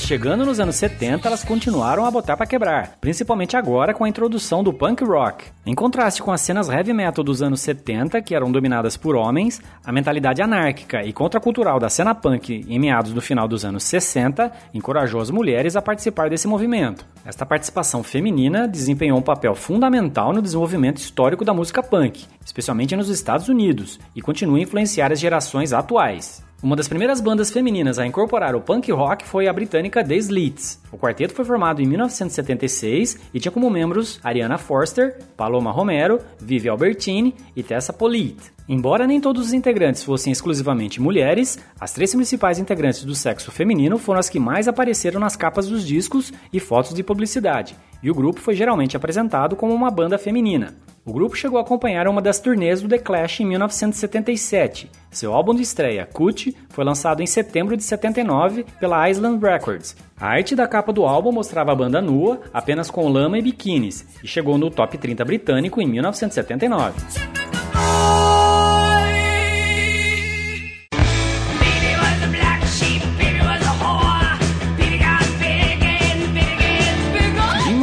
[0.06, 4.62] chegando nos anos 70, elas continuaram a botar para quebrar, principalmente agora com a introdução
[4.62, 5.46] do punk rock.
[5.66, 9.60] Em contraste com as cenas heavy metal dos anos 70, que eram dominadas por homens,
[9.84, 14.52] a mentalidade anárquica e contracultural da cena punk em meados do final dos anos 60
[14.72, 17.04] encorajou as mulheres a participar desse movimento.
[17.24, 23.08] Esta participação feminina desempenhou um papel fundamental no desenvolvimento histórico da música punk, especialmente nos
[23.08, 26.45] Estados Unidos, e continua a influenciar as gerações atuais.
[26.62, 30.80] Uma das primeiras bandas femininas a incorporar o punk rock foi a britânica The Slits.
[30.90, 36.70] O quarteto foi formado em 1976 e tinha como membros Ariana Forster, Paloma Romero, Vivi
[36.70, 38.56] Albertini e Tessa Polite.
[38.66, 43.98] Embora nem todos os integrantes fossem exclusivamente mulheres, as três principais integrantes do sexo feminino
[43.98, 47.76] foram as que mais apareceram nas capas dos discos e fotos de publicidade,
[48.06, 50.76] e o grupo foi geralmente apresentado como uma banda feminina.
[51.04, 54.88] O grupo chegou a acompanhar uma das turnês do The Clash em 1977.
[55.10, 59.96] Seu álbum de estreia, Cut, foi lançado em setembro de 79 pela Island Records.
[60.20, 64.06] A arte da capa do álbum mostrava a banda nua, apenas com lama e biquínis,
[64.22, 67.55] e chegou no top 30 britânico em 1979.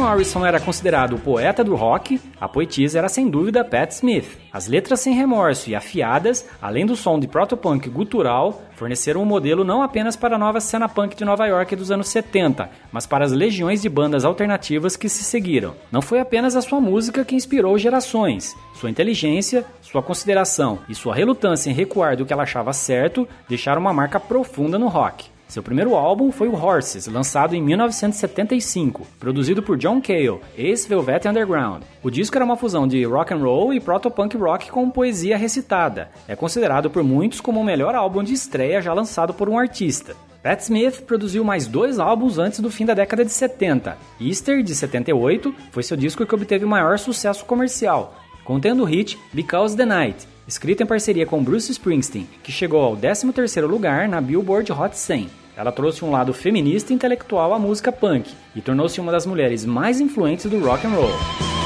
[0.04, 4.36] Morrison era considerado o poeta do rock, a poetisa era sem dúvida Pat Smith.
[4.52, 9.64] As letras sem remorso e afiadas, além do som de protopunk gutural, forneceram um modelo
[9.64, 13.24] não apenas para a nova cena punk de Nova York dos anos 70, mas para
[13.24, 15.74] as legiões de bandas alternativas que se seguiram.
[15.90, 18.54] Não foi apenas a sua música que inspirou gerações.
[18.74, 23.80] Sua inteligência, sua consideração e sua relutância em recuar do que ela achava certo deixaram
[23.80, 25.32] uma marca profunda no rock.
[25.48, 31.82] Seu primeiro álbum foi o Horses, lançado em 1975, produzido por John Cale, ex-Velvet Underground.
[32.02, 36.10] O disco era uma fusão de rock and roll e proto-punk rock com poesia recitada.
[36.26, 40.16] É considerado por muitos como o melhor álbum de estreia já lançado por um artista.
[40.44, 43.96] Pat Smith produziu mais dois álbuns antes do fim da década de 70.
[44.20, 48.14] Easter, de 78, foi seu disco que obteve maior sucesso comercial,
[48.44, 52.96] contendo o hit Because the Night, escrito em parceria com Bruce Springsteen, que chegou ao
[52.96, 55.28] 13º lugar na Billboard Hot 100.
[55.56, 59.64] Ela trouxe um lado feminista e intelectual à música punk e tornou-se uma das mulheres
[59.64, 61.63] mais influentes do rock and roll.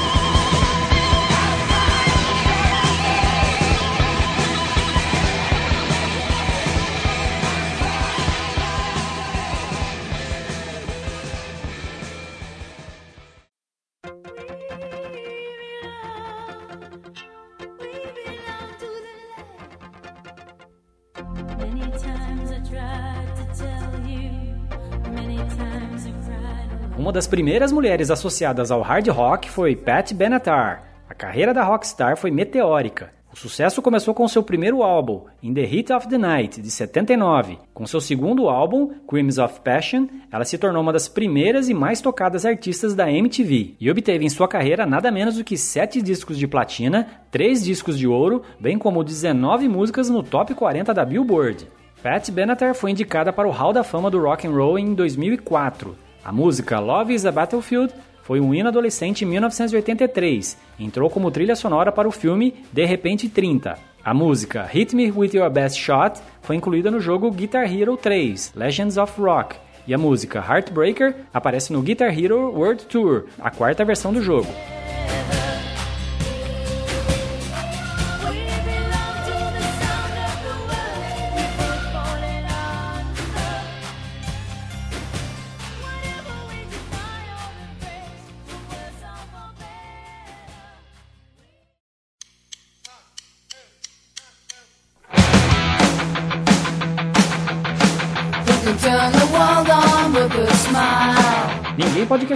[27.19, 30.83] Das primeiras mulheres associadas ao hard rock foi Pat Benatar.
[31.09, 33.11] A carreira da rockstar foi meteórica.
[33.29, 37.57] O sucesso começou com seu primeiro álbum, In the Heat of the Night, de 79.
[37.73, 41.99] Com seu segundo álbum, Creams of Passion, ela se tornou uma das primeiras e mais
[41.99, 46.37] tocadas artistas da MTV e obteve em sua carreira nada menos do que 7 discos
[46.37, 51.67] de platina, 3 discos de ouro, bem como 19 músicas no top 40 da Billboard.
[52.01, 56.07] Pat Benatar foi indicada para o Hall da Fama do Rock and Roll em 2004.
[56.29, 60.59] A música Love is a Battlefield foi um hino adolescente em 1983.
[60.79, 63.75] Entrou como trilha sonora para o filme De Repente 30.
[64.05, 68.53] A música Hit Me With Your Best Shot foi incluída no jogo Guitar Hero 3
[68.55, 69.55] Legends of Rock.
[69.87, 74.49] E a música Heartbreaker aparece no Guitar Hero World Tour, a quarta versão do jogo.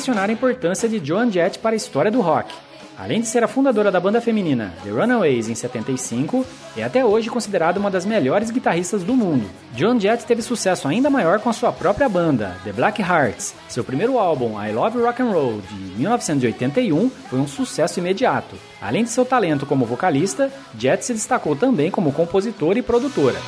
[0.04, 2.54] Questionar a importância de Joan Jett para a história do rock.
[3.00, 6.46] Além de ser a fundadora da banda feminina The Runaways em 75,
[6.76, 9.50] é até hoje considerada uma das melhores guitarristas do mundo.
[9.78, 13.56] Joan Jett teve sucesso ainda maior com a sua própria banda, The Black Hearts.
[13.70, 18.58] Seu primeiro álbum, I Love Rock and Roll, de 1981, foi um sucesso imediato.
[18.82, 23.40] Além de seu talento como vocalista, Jett se destacou também como compositora e produtora.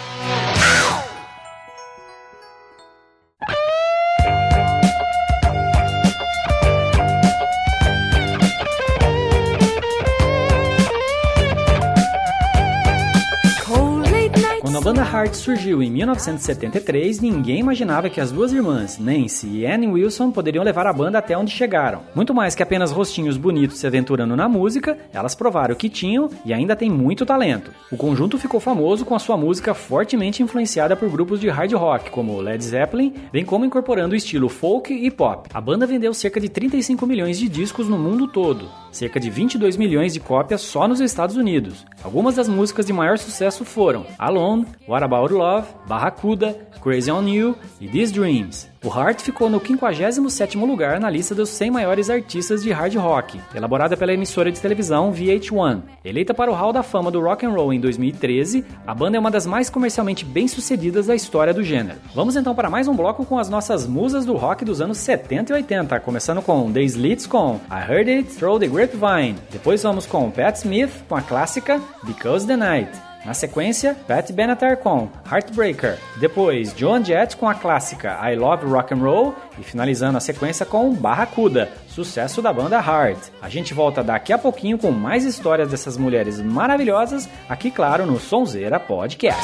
[15.33, 20.87] Surgiu em 1973, ninguém imaginava que as duas irmãs, Nancy e Annie Wilson, poderiam levar
[20.87, 22.01] a banda até onde chegaram.
[22.15, 26.53] Muito mais que apenas rostinhos bonitos se aventurando na música, elas provaram que tinham e
[26.53, 27.71] ainda têm muito talento.
[27.91, 32.09] O conjunto ficou famoso com a sua música fortemente influenciada por grupos de hard rock,
[32.09, 35.49] como Led Zeppelin, bem como incorporando o estilo folk e pop.
[35.53, 39.77] A banda vendeu cerca de 35 milhões de discos no mundo todo, cerca de 22
[39.77, 41.85] milhões de cópias só nos Estados Unidos.
[42.03, 47.27] Algumas das músicas de maior sucesso foram Alone, What About About Love, Barracuda, Crazy on
[47.27, 48.69] You e These Dreams.
[48.83, 53.39] O Heart ficou no 57º lugar na lista dos 100 maiores artistas de hard rock,
[53.55, 55.81] elaborada pela emissora de televisão VH1.
[56.03, 59.19] Eleita para o Hall da Fama do Rock and Roll em 2013, a banda é
[59.19, 61.97] uma das mais comercialmente bem-sucedidas da história do gênero.
[62.13, 65.53] Vamos então para mais um bloco com as nossas musas do rock dos anos 70
[65.53, 69.37] e 80, começando com The Slits com I Heard It Through the Grapevine.
[69.51, 73.14] Depois vamos com Pat Smith com a clássica Because the Night.
[73.25, 75.97] Na sequência, Pat Benatar com Heartbreaker.
[76.17, 80.63] Depois, John Jett com a clássica I Love Rock and Roll e finalizando a sequência
[80.63, 83.17] com Barracuda, sucesso da banda Hard.
[83.41, 88.19] A gente volta daqui a pouquinho com mais histórias dessas mulheres maravilhosas, aqui claro no
[88.19, 89.41] Sonzeira Podcast.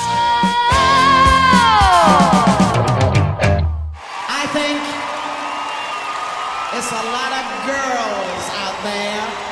[4.30, 4.80] I think
[6.78, 9.51] it's a lot of girls out there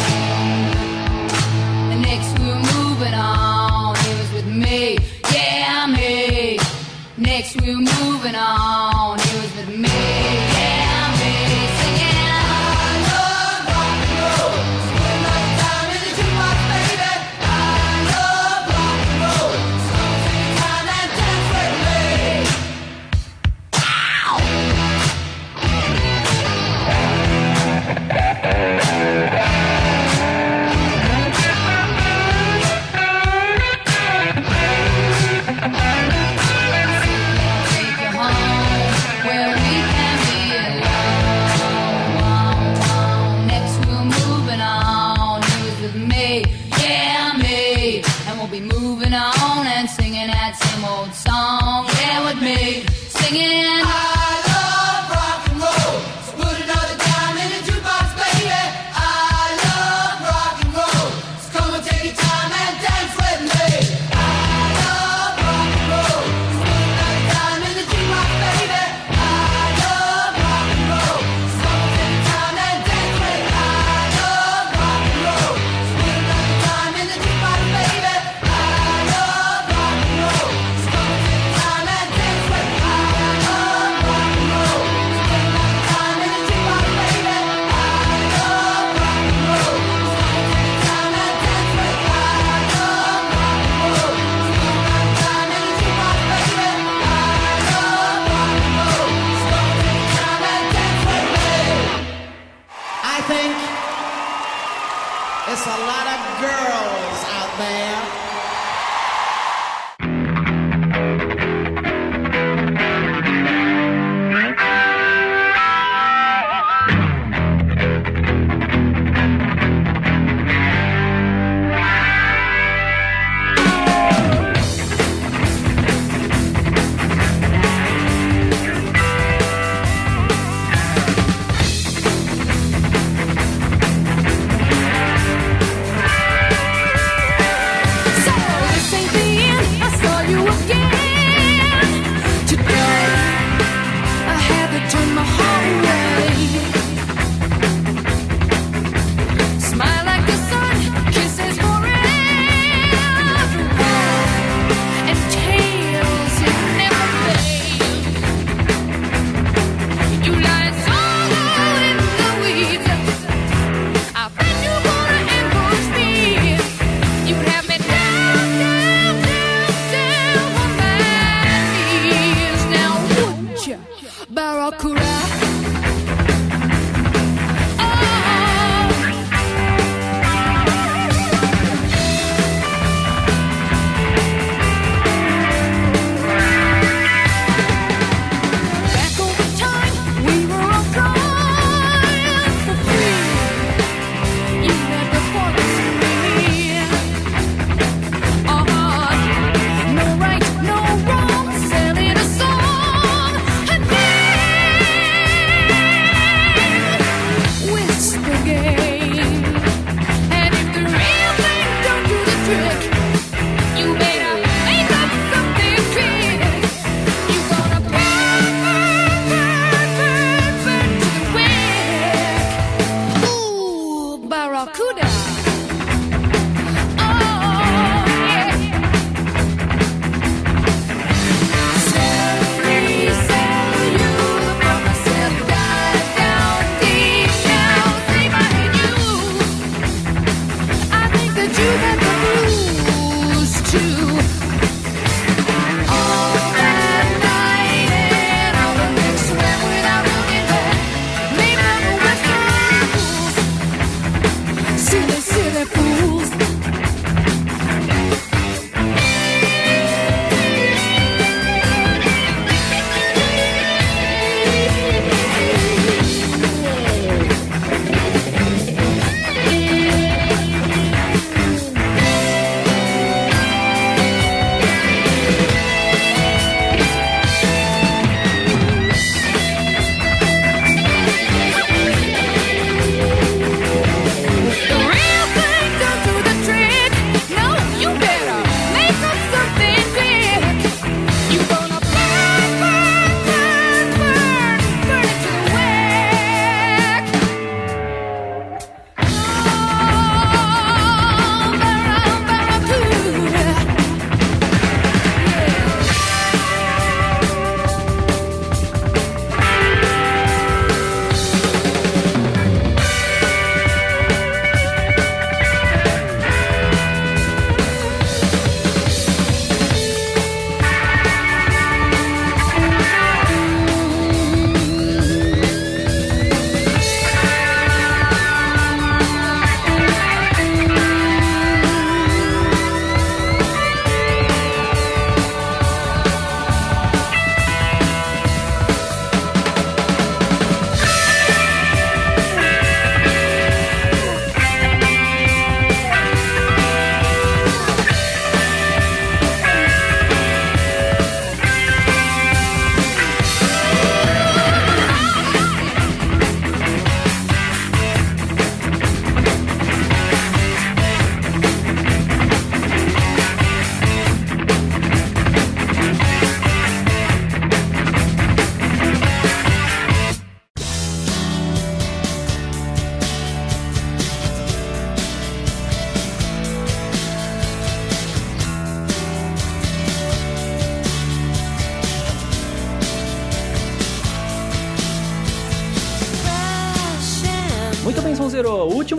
[2.00, 3.96] Next we're moving on.
[3.96, 4.98] He was with me,
[5.32, 6.58] yeah, me.
[7.16, 8.97] Next we're moving on.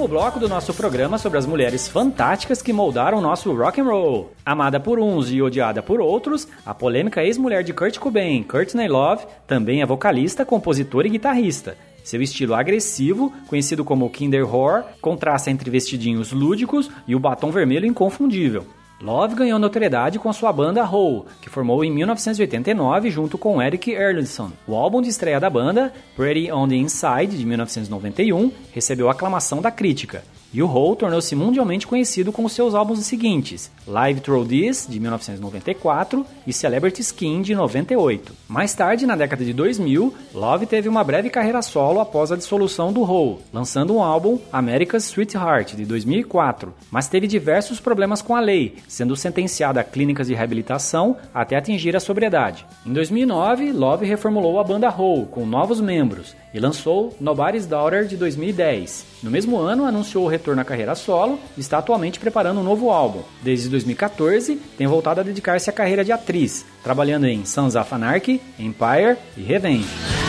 [0.09, 4.33] Bloco do nosso programa sobre as mulheres fantásticas que moldaram o nosso rock and roll.
[4.43, 9.27] Amada por uns e odiada por outros, a polêmica ex-mulher de Kurt Cobain, Courtney Love,
[9.45, 11.77] também é vocalista, compositora e guitarrista.
[12.03, 17.85] Seu estilo agressivo, conhecido como Kinder Horror, contrasta entre vestidinhos lúdicos e o batom vermelho
[17.85, 18.65] inconfundível.
[19.01, 24.51] Love ganhou notoriedade com sua banda Hole, que formou em 1989 junto com Eric Erlandson.
[24.67, 29.71] O álbum de estreia da banda, Pretty on the Inside, de 1991, recebeu aclamação da
[29.71, 30.21] crítica.
[30.51, 36.25] E o Hole tornou-se mundialmente conhecido com seus álbuns seguintes, Live Through This, de 1994,
[36.47, 38.33] e Celebrity Skin, de 98.
[38.47, 42.91] Mais tarde, na década de 2000, Love teve uma breve carreira solo após a dissolução
[42.91, 48.39] do Hole, lançando um álbum, America's Sweetheart, de 2004, mas teve diversos problemas com a
[48.39, 52.65] lei, sendo sentenciada a clínicas de reabilitação até atingir a sobriedade.
[52.85, 58.17] Em 2009, Love reformulou a banda Hole com novos membros e lançou Nobody's Daughter de
[58.17, 59.05] 2010.
[59.21, 62.89] No mesmo ano, anunciou o retorno à carreira solo e está atualmente preparando um novo
[62.89, 63.21] álbum.
[63.43, 68.41] Desde 2014, tem voltado a dedicar-se à carreira de atriz, trabalhando em Sons of Anarchy,
[68.57, 70.28] Empire e Revenge.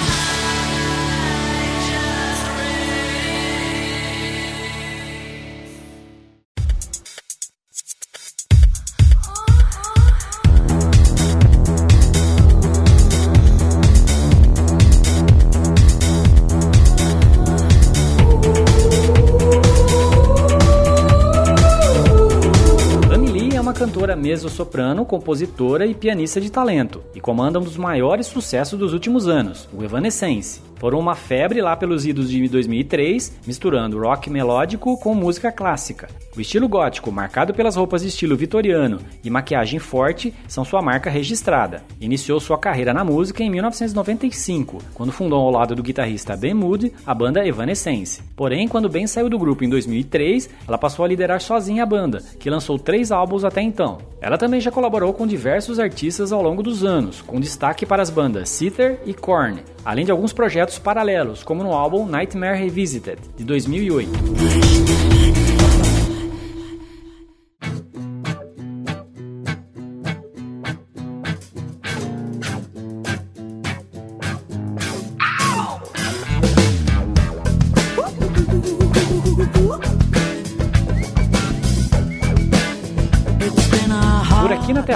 [24.40, 29.68] Mezzo-soprano, compositora e pianista de talento, e comanda um dos maiores sucessos dos últimos anos,
[29.72, 30.69] o Evanescence.
[30.80, 36.08] Foram uma febre lá pelos idos de 2003, misturando rock melódico com música clássica.
[36.34, 41.10] O estilo gótico, marcado pelas roupas de estilo vitoriano e maquiagem forte, são sua marca
[41.10, 41.82] registrada.
[42.00, 46.94] Iniciou sua carreira na música em 1995, quando fundou ao lado do guitarrista Ben Moody
[47.04, 48.22] a banda Evanescence.
[48.34, 52.22] Porém, quando Ben saiu do grupo em 2003, ela passou a liderar sozinha a banda,
[52.38, 53.98] que lançou três álbuns até então.
[54.18, 58.10] Ela também já colaborou com diversos artistas ao longo dos anos, com destaque para as
[58.10, 63.44] bandas Seether e Korn, além de alguns projetos paralelos, como no álbum Nightmare Revisited, de
[63.44, 65.39] 2008.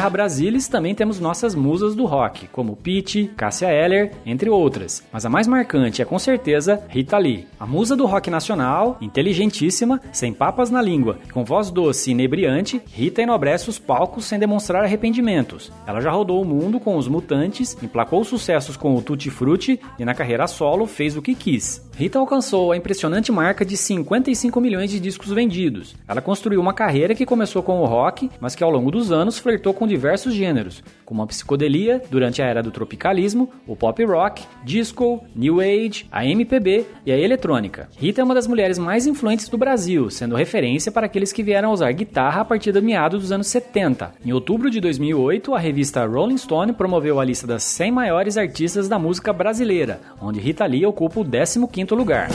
[0.05, 5.03] Terra Brasilis também temos nossas musas do rock, como Pete, Cássia Eller, entre outras.
[5.11, 7.47] Mas a mais marcante é com certeza Rita Lee.
[7.59, 12.83] A musa do rock nacional, inteligentíssima, sem papas na língua, com voz doce e inebriante,
[12.93, 15.73] Rita enobrece os palcos sem demonstrar arrependimentos.
[15.87, 20.05] Ela já rodou o mundo com os Mutantes, emplacou sucessos com o Tutti Frutti e
[20.05, 21.83] na carreira solo fez o que quis.
[21.97, 25.95] Rita alcançou a impressionante marca de 55 milhões de discos vendidos.
[26.09, 29.39] Ela construiu uma carreira que começou com o rock, mas que ao longo dos anos
[29.39, 34.43] flertou com diversos gêneros, como a psicodelia durante a era do tropicalismo, o pop rock,
[34.65, 37.89] disco, new age, a MPB e a eletrônica.
[37.97, 41.71] Rita é uma das mulheres mais influentes do Brasil, sendo referência para aqueles que vieram
[41.71, 44.15] a usar guitarra a partir do meado dos anos 70.
[44.27, 48.89] Em outubro de 2008, a revista Rolling Stone promoveu a lista das 100 maiores artistas
[48.89, 52.31] da música brasileira, onde Rita Lee ocupa o 15º lugar.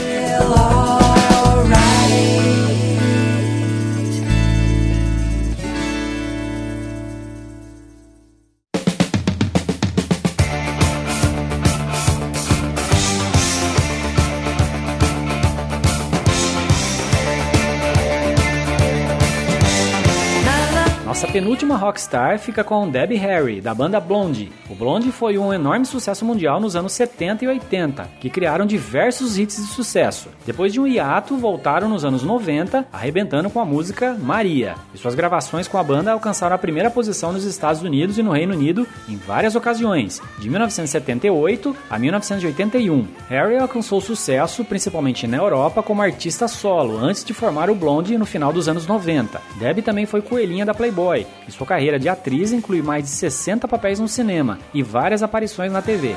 [21.70, 24.50] Penúltima rockstar fica com Debbie Harry, da banda Blondie.
[24.68, 29.38] O Blondie foi um enorme sucesso mundial nos anos 70 e 80, que criaram diversos
[29.38, 30.30] hits de sucesso.
[30.44, 34.74] Depois de um hiato, voltaram nos anos 90, arrebentando com a música Maria.
[34.92, 38.32] E suas gravações com a banda alcançaram a primeira posição nos Estados Unidos e no
[38.32, 43.06] Reino Unido em várias ocasiões, de 1978 a 1981.
[43.28, 48.26] Harry alcançou sucesso principalmente na Europa como artista solo, antes de formar o Blondie no
[48.26, 49.40] final dos anos 90.
[49.56, 53.68] Debbie também foi coelhinha da Playboy e sua carreira de atriz inclui mais de 60
[53.68, 56.16] papéis no cinema e várias aparições na TV.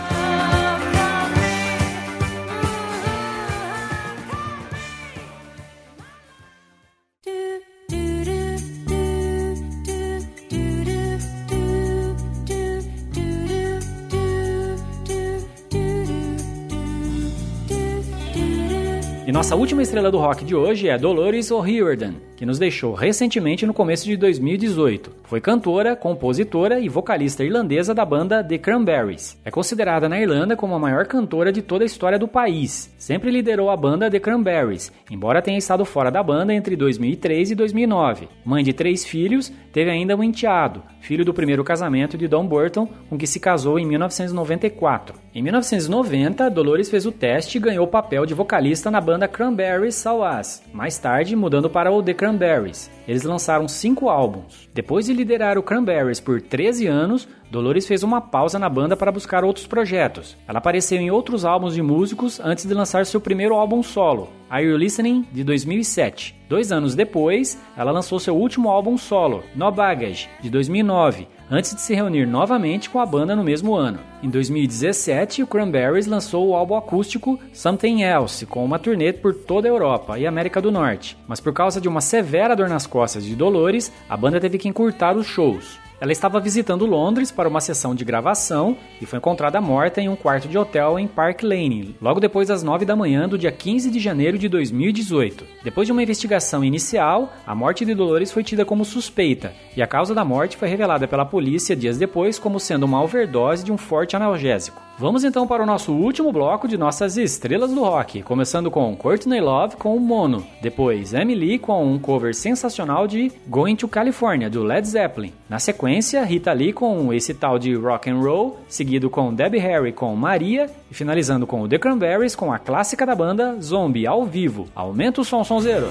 [19.44, 23.74] Nossa última estrela do rock de hoje é Dolores O'Riordan, que nos deixou recentemente no
[23.74, 25.12] começo de 2018.
[25.26, 29.38] Foi cantora, compositora e vocalista irlandesa da banda The Cranberries.
[29.44, 32.90] É considerada na Irlanda como a maior cantora de toda a história do país.
[32.98, 37.56] Sempre liderou a banda The Cranberries, embora tenha estado fora da banda entre 2003 e
[37.56, 38.30] 2009.
[38.46, 42.88] Mãe de três filhos, teve ainda um enteado, filho do primeiro casamento de Don Burton,
[43.10, 45.16] com que se casou em 1994.
[45.36, 49.96] Em 1990, Dolores fez o teste e ganhou o papel de vocalista na banda Cranberries
[49.96, 52.92] Sawas, mais tarde mudando para o The Cranberries.
[53.08, 54.70] Eles lançaram cinco álbuns.
[54.76, 59.12] Depois de liderar o Cranberries por 13 anos, Dolores fez uma pausa na banda para
[59.12, 60.38] buscar outros projetos.
[60.48, 64.64] Ela apareceu em outros álbuns de músicos antes de lançar seu primeiro álbum solo, Are
[64.64, 66.36] You Listening, de 2007.
[66.48, 71.82] Dois anos depois, ela lançou seu último álbum solo, No Baggage, de 2009, antes de
[71.82, 73.98] se reunir novamente com a banda no mesmo ano.
[74.22, 79.68] Em 2017, o Cranberries lançou o álbum acústico Something Else, com uma turnê por toda
[79.68, 81.18] a Europa e América do Norte.
[81.28, 84.70] Mas por causa de uma severa dor nas costas de Dolores, a banda teve que
[84.70, 85.80] encurtar os shows.
[86.04, 90.18] Ela estava visitando Londres para uma sessão de gravação e foi encontrada morta em um
[90.18, 93.90] quarto de hotel em Park Lane, logo depois das 9 da manhã do dia 15
[93.90, 95.46] de janeiro de 2018.
[95.64, 99.88] Depois de uma investigação inicial, a morte de Dolores foi tida como suspeita e a
[99.88, 103.78] causa da morte foi revelada pela polícia dias depois como sendo uma overdose de um
[103.78, 104.82] forte analgésico.
[105.00, 109.42] Vamos então para o nosso último bloco de nossas estrelas do rock, começando com Courtney
[109.42, 114.88] Love com Mono, depois Emily com um cover sensacional de Going to California do Led
[114.88, 115.34] Zeppelin.
[115.50, 119.92] Na sequência, Rita Lee com esse tal de Rock and Roll, seguido com Debbie Harry
[119.92, 124.68] com Maria e finalizando com The Cranberries com a clássica da banda Zombie ao vivo.
[124.76, 125.88] Aumenta o som sonzeiro.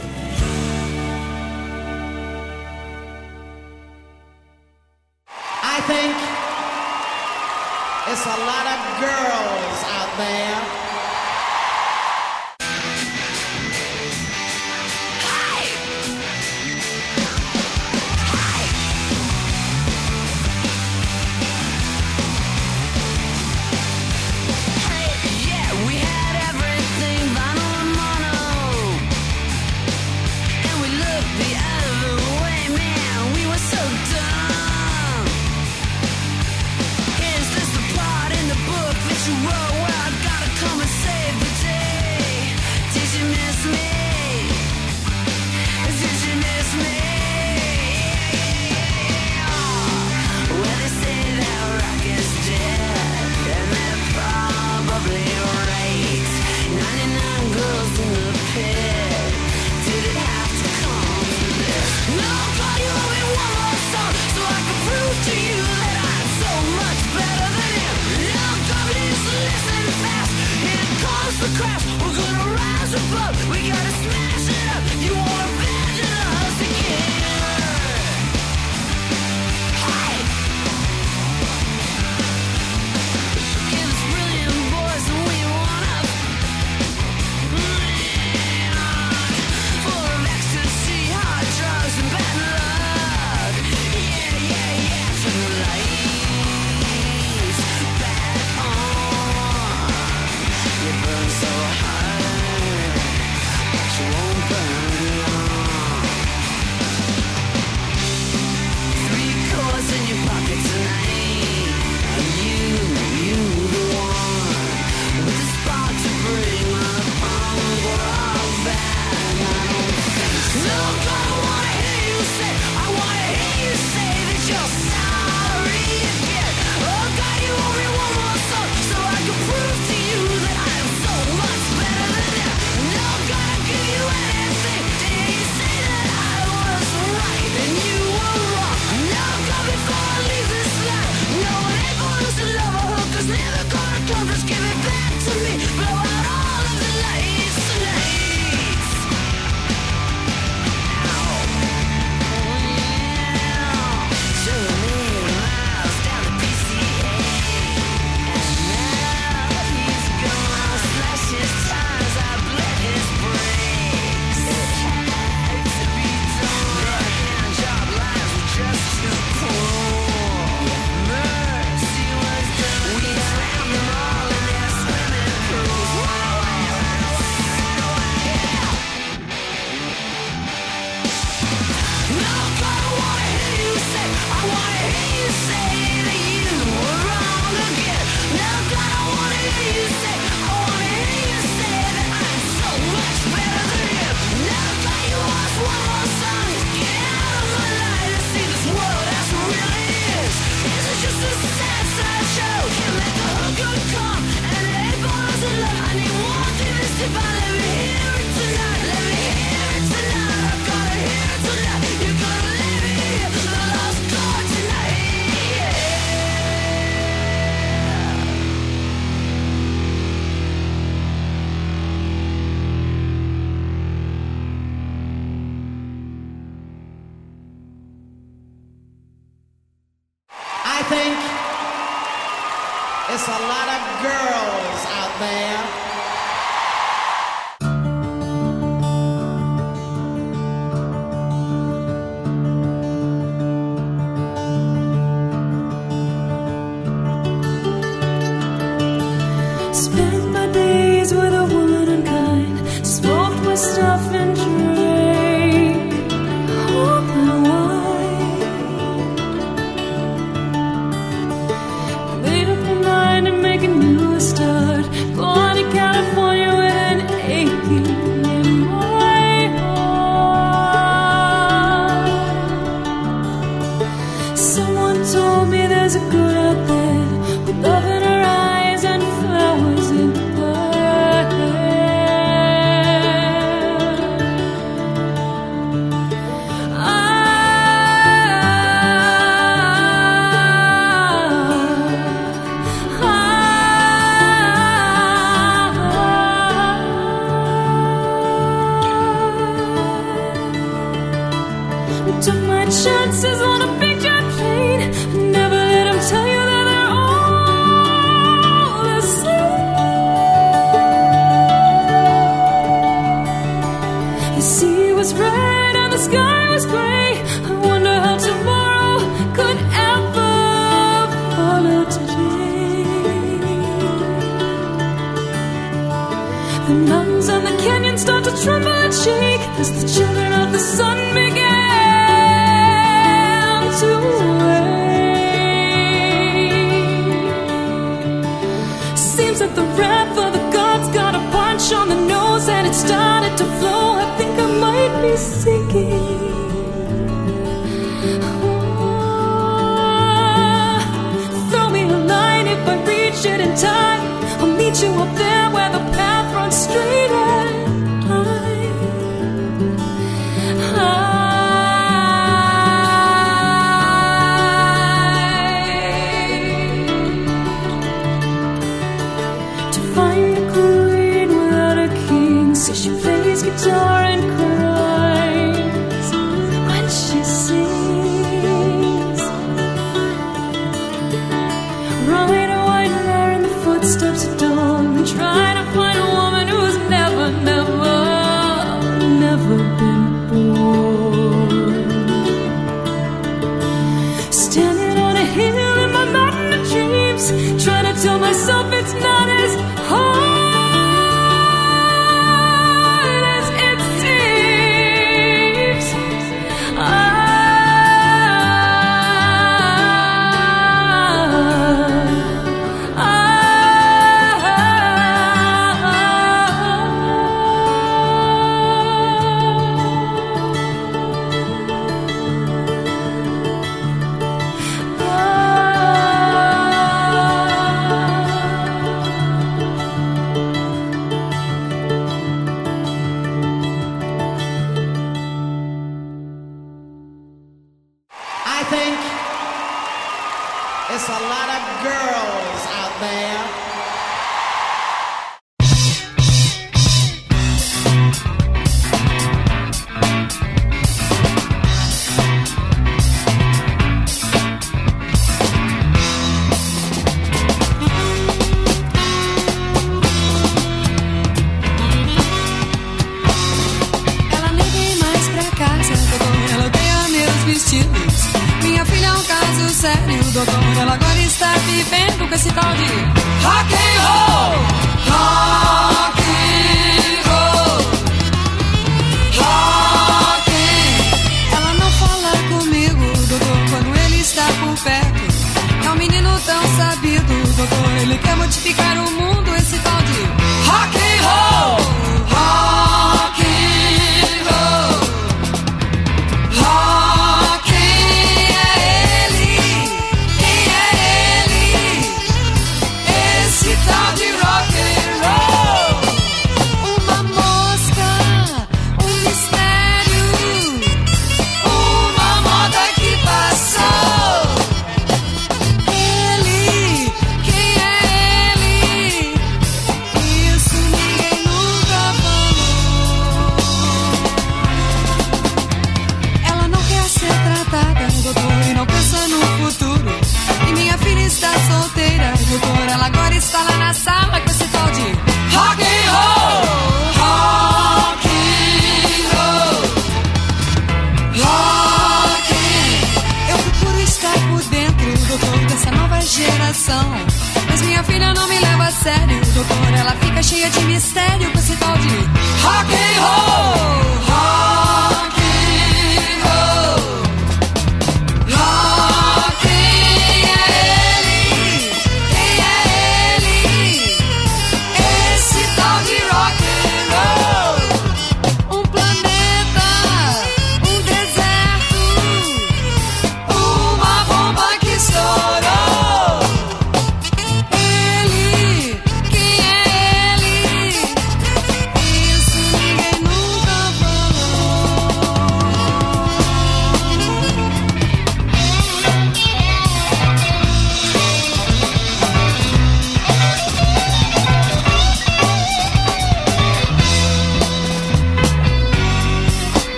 [5.65, 6.15] I think
[8.09, 8.72] it's a lot of
[9.03, 9.52] girls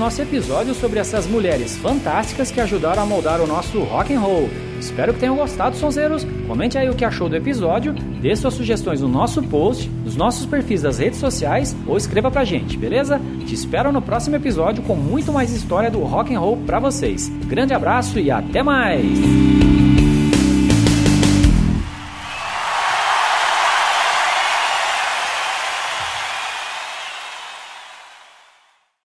[0.00, 4.48] nosso episódio sobre essas mulheres fantásticas que ajudaram a moldar o nosso rock and roll.
[4.80, 6.26] Espero que tenham gostado, sonzeiros.
[6.48, 10.46] Comente aí o que achou do episódio, dê suas sugestões no nosso post, nos nossos
[10.46, 13.20] perfis das redes sociais ou escreva pra gente, beleza?
[13.46, 17.30] Te espero no próximo episódio com muito mais história do rock and roll pra vocês.
[17.44, 19.69] Grande abraço e até mais.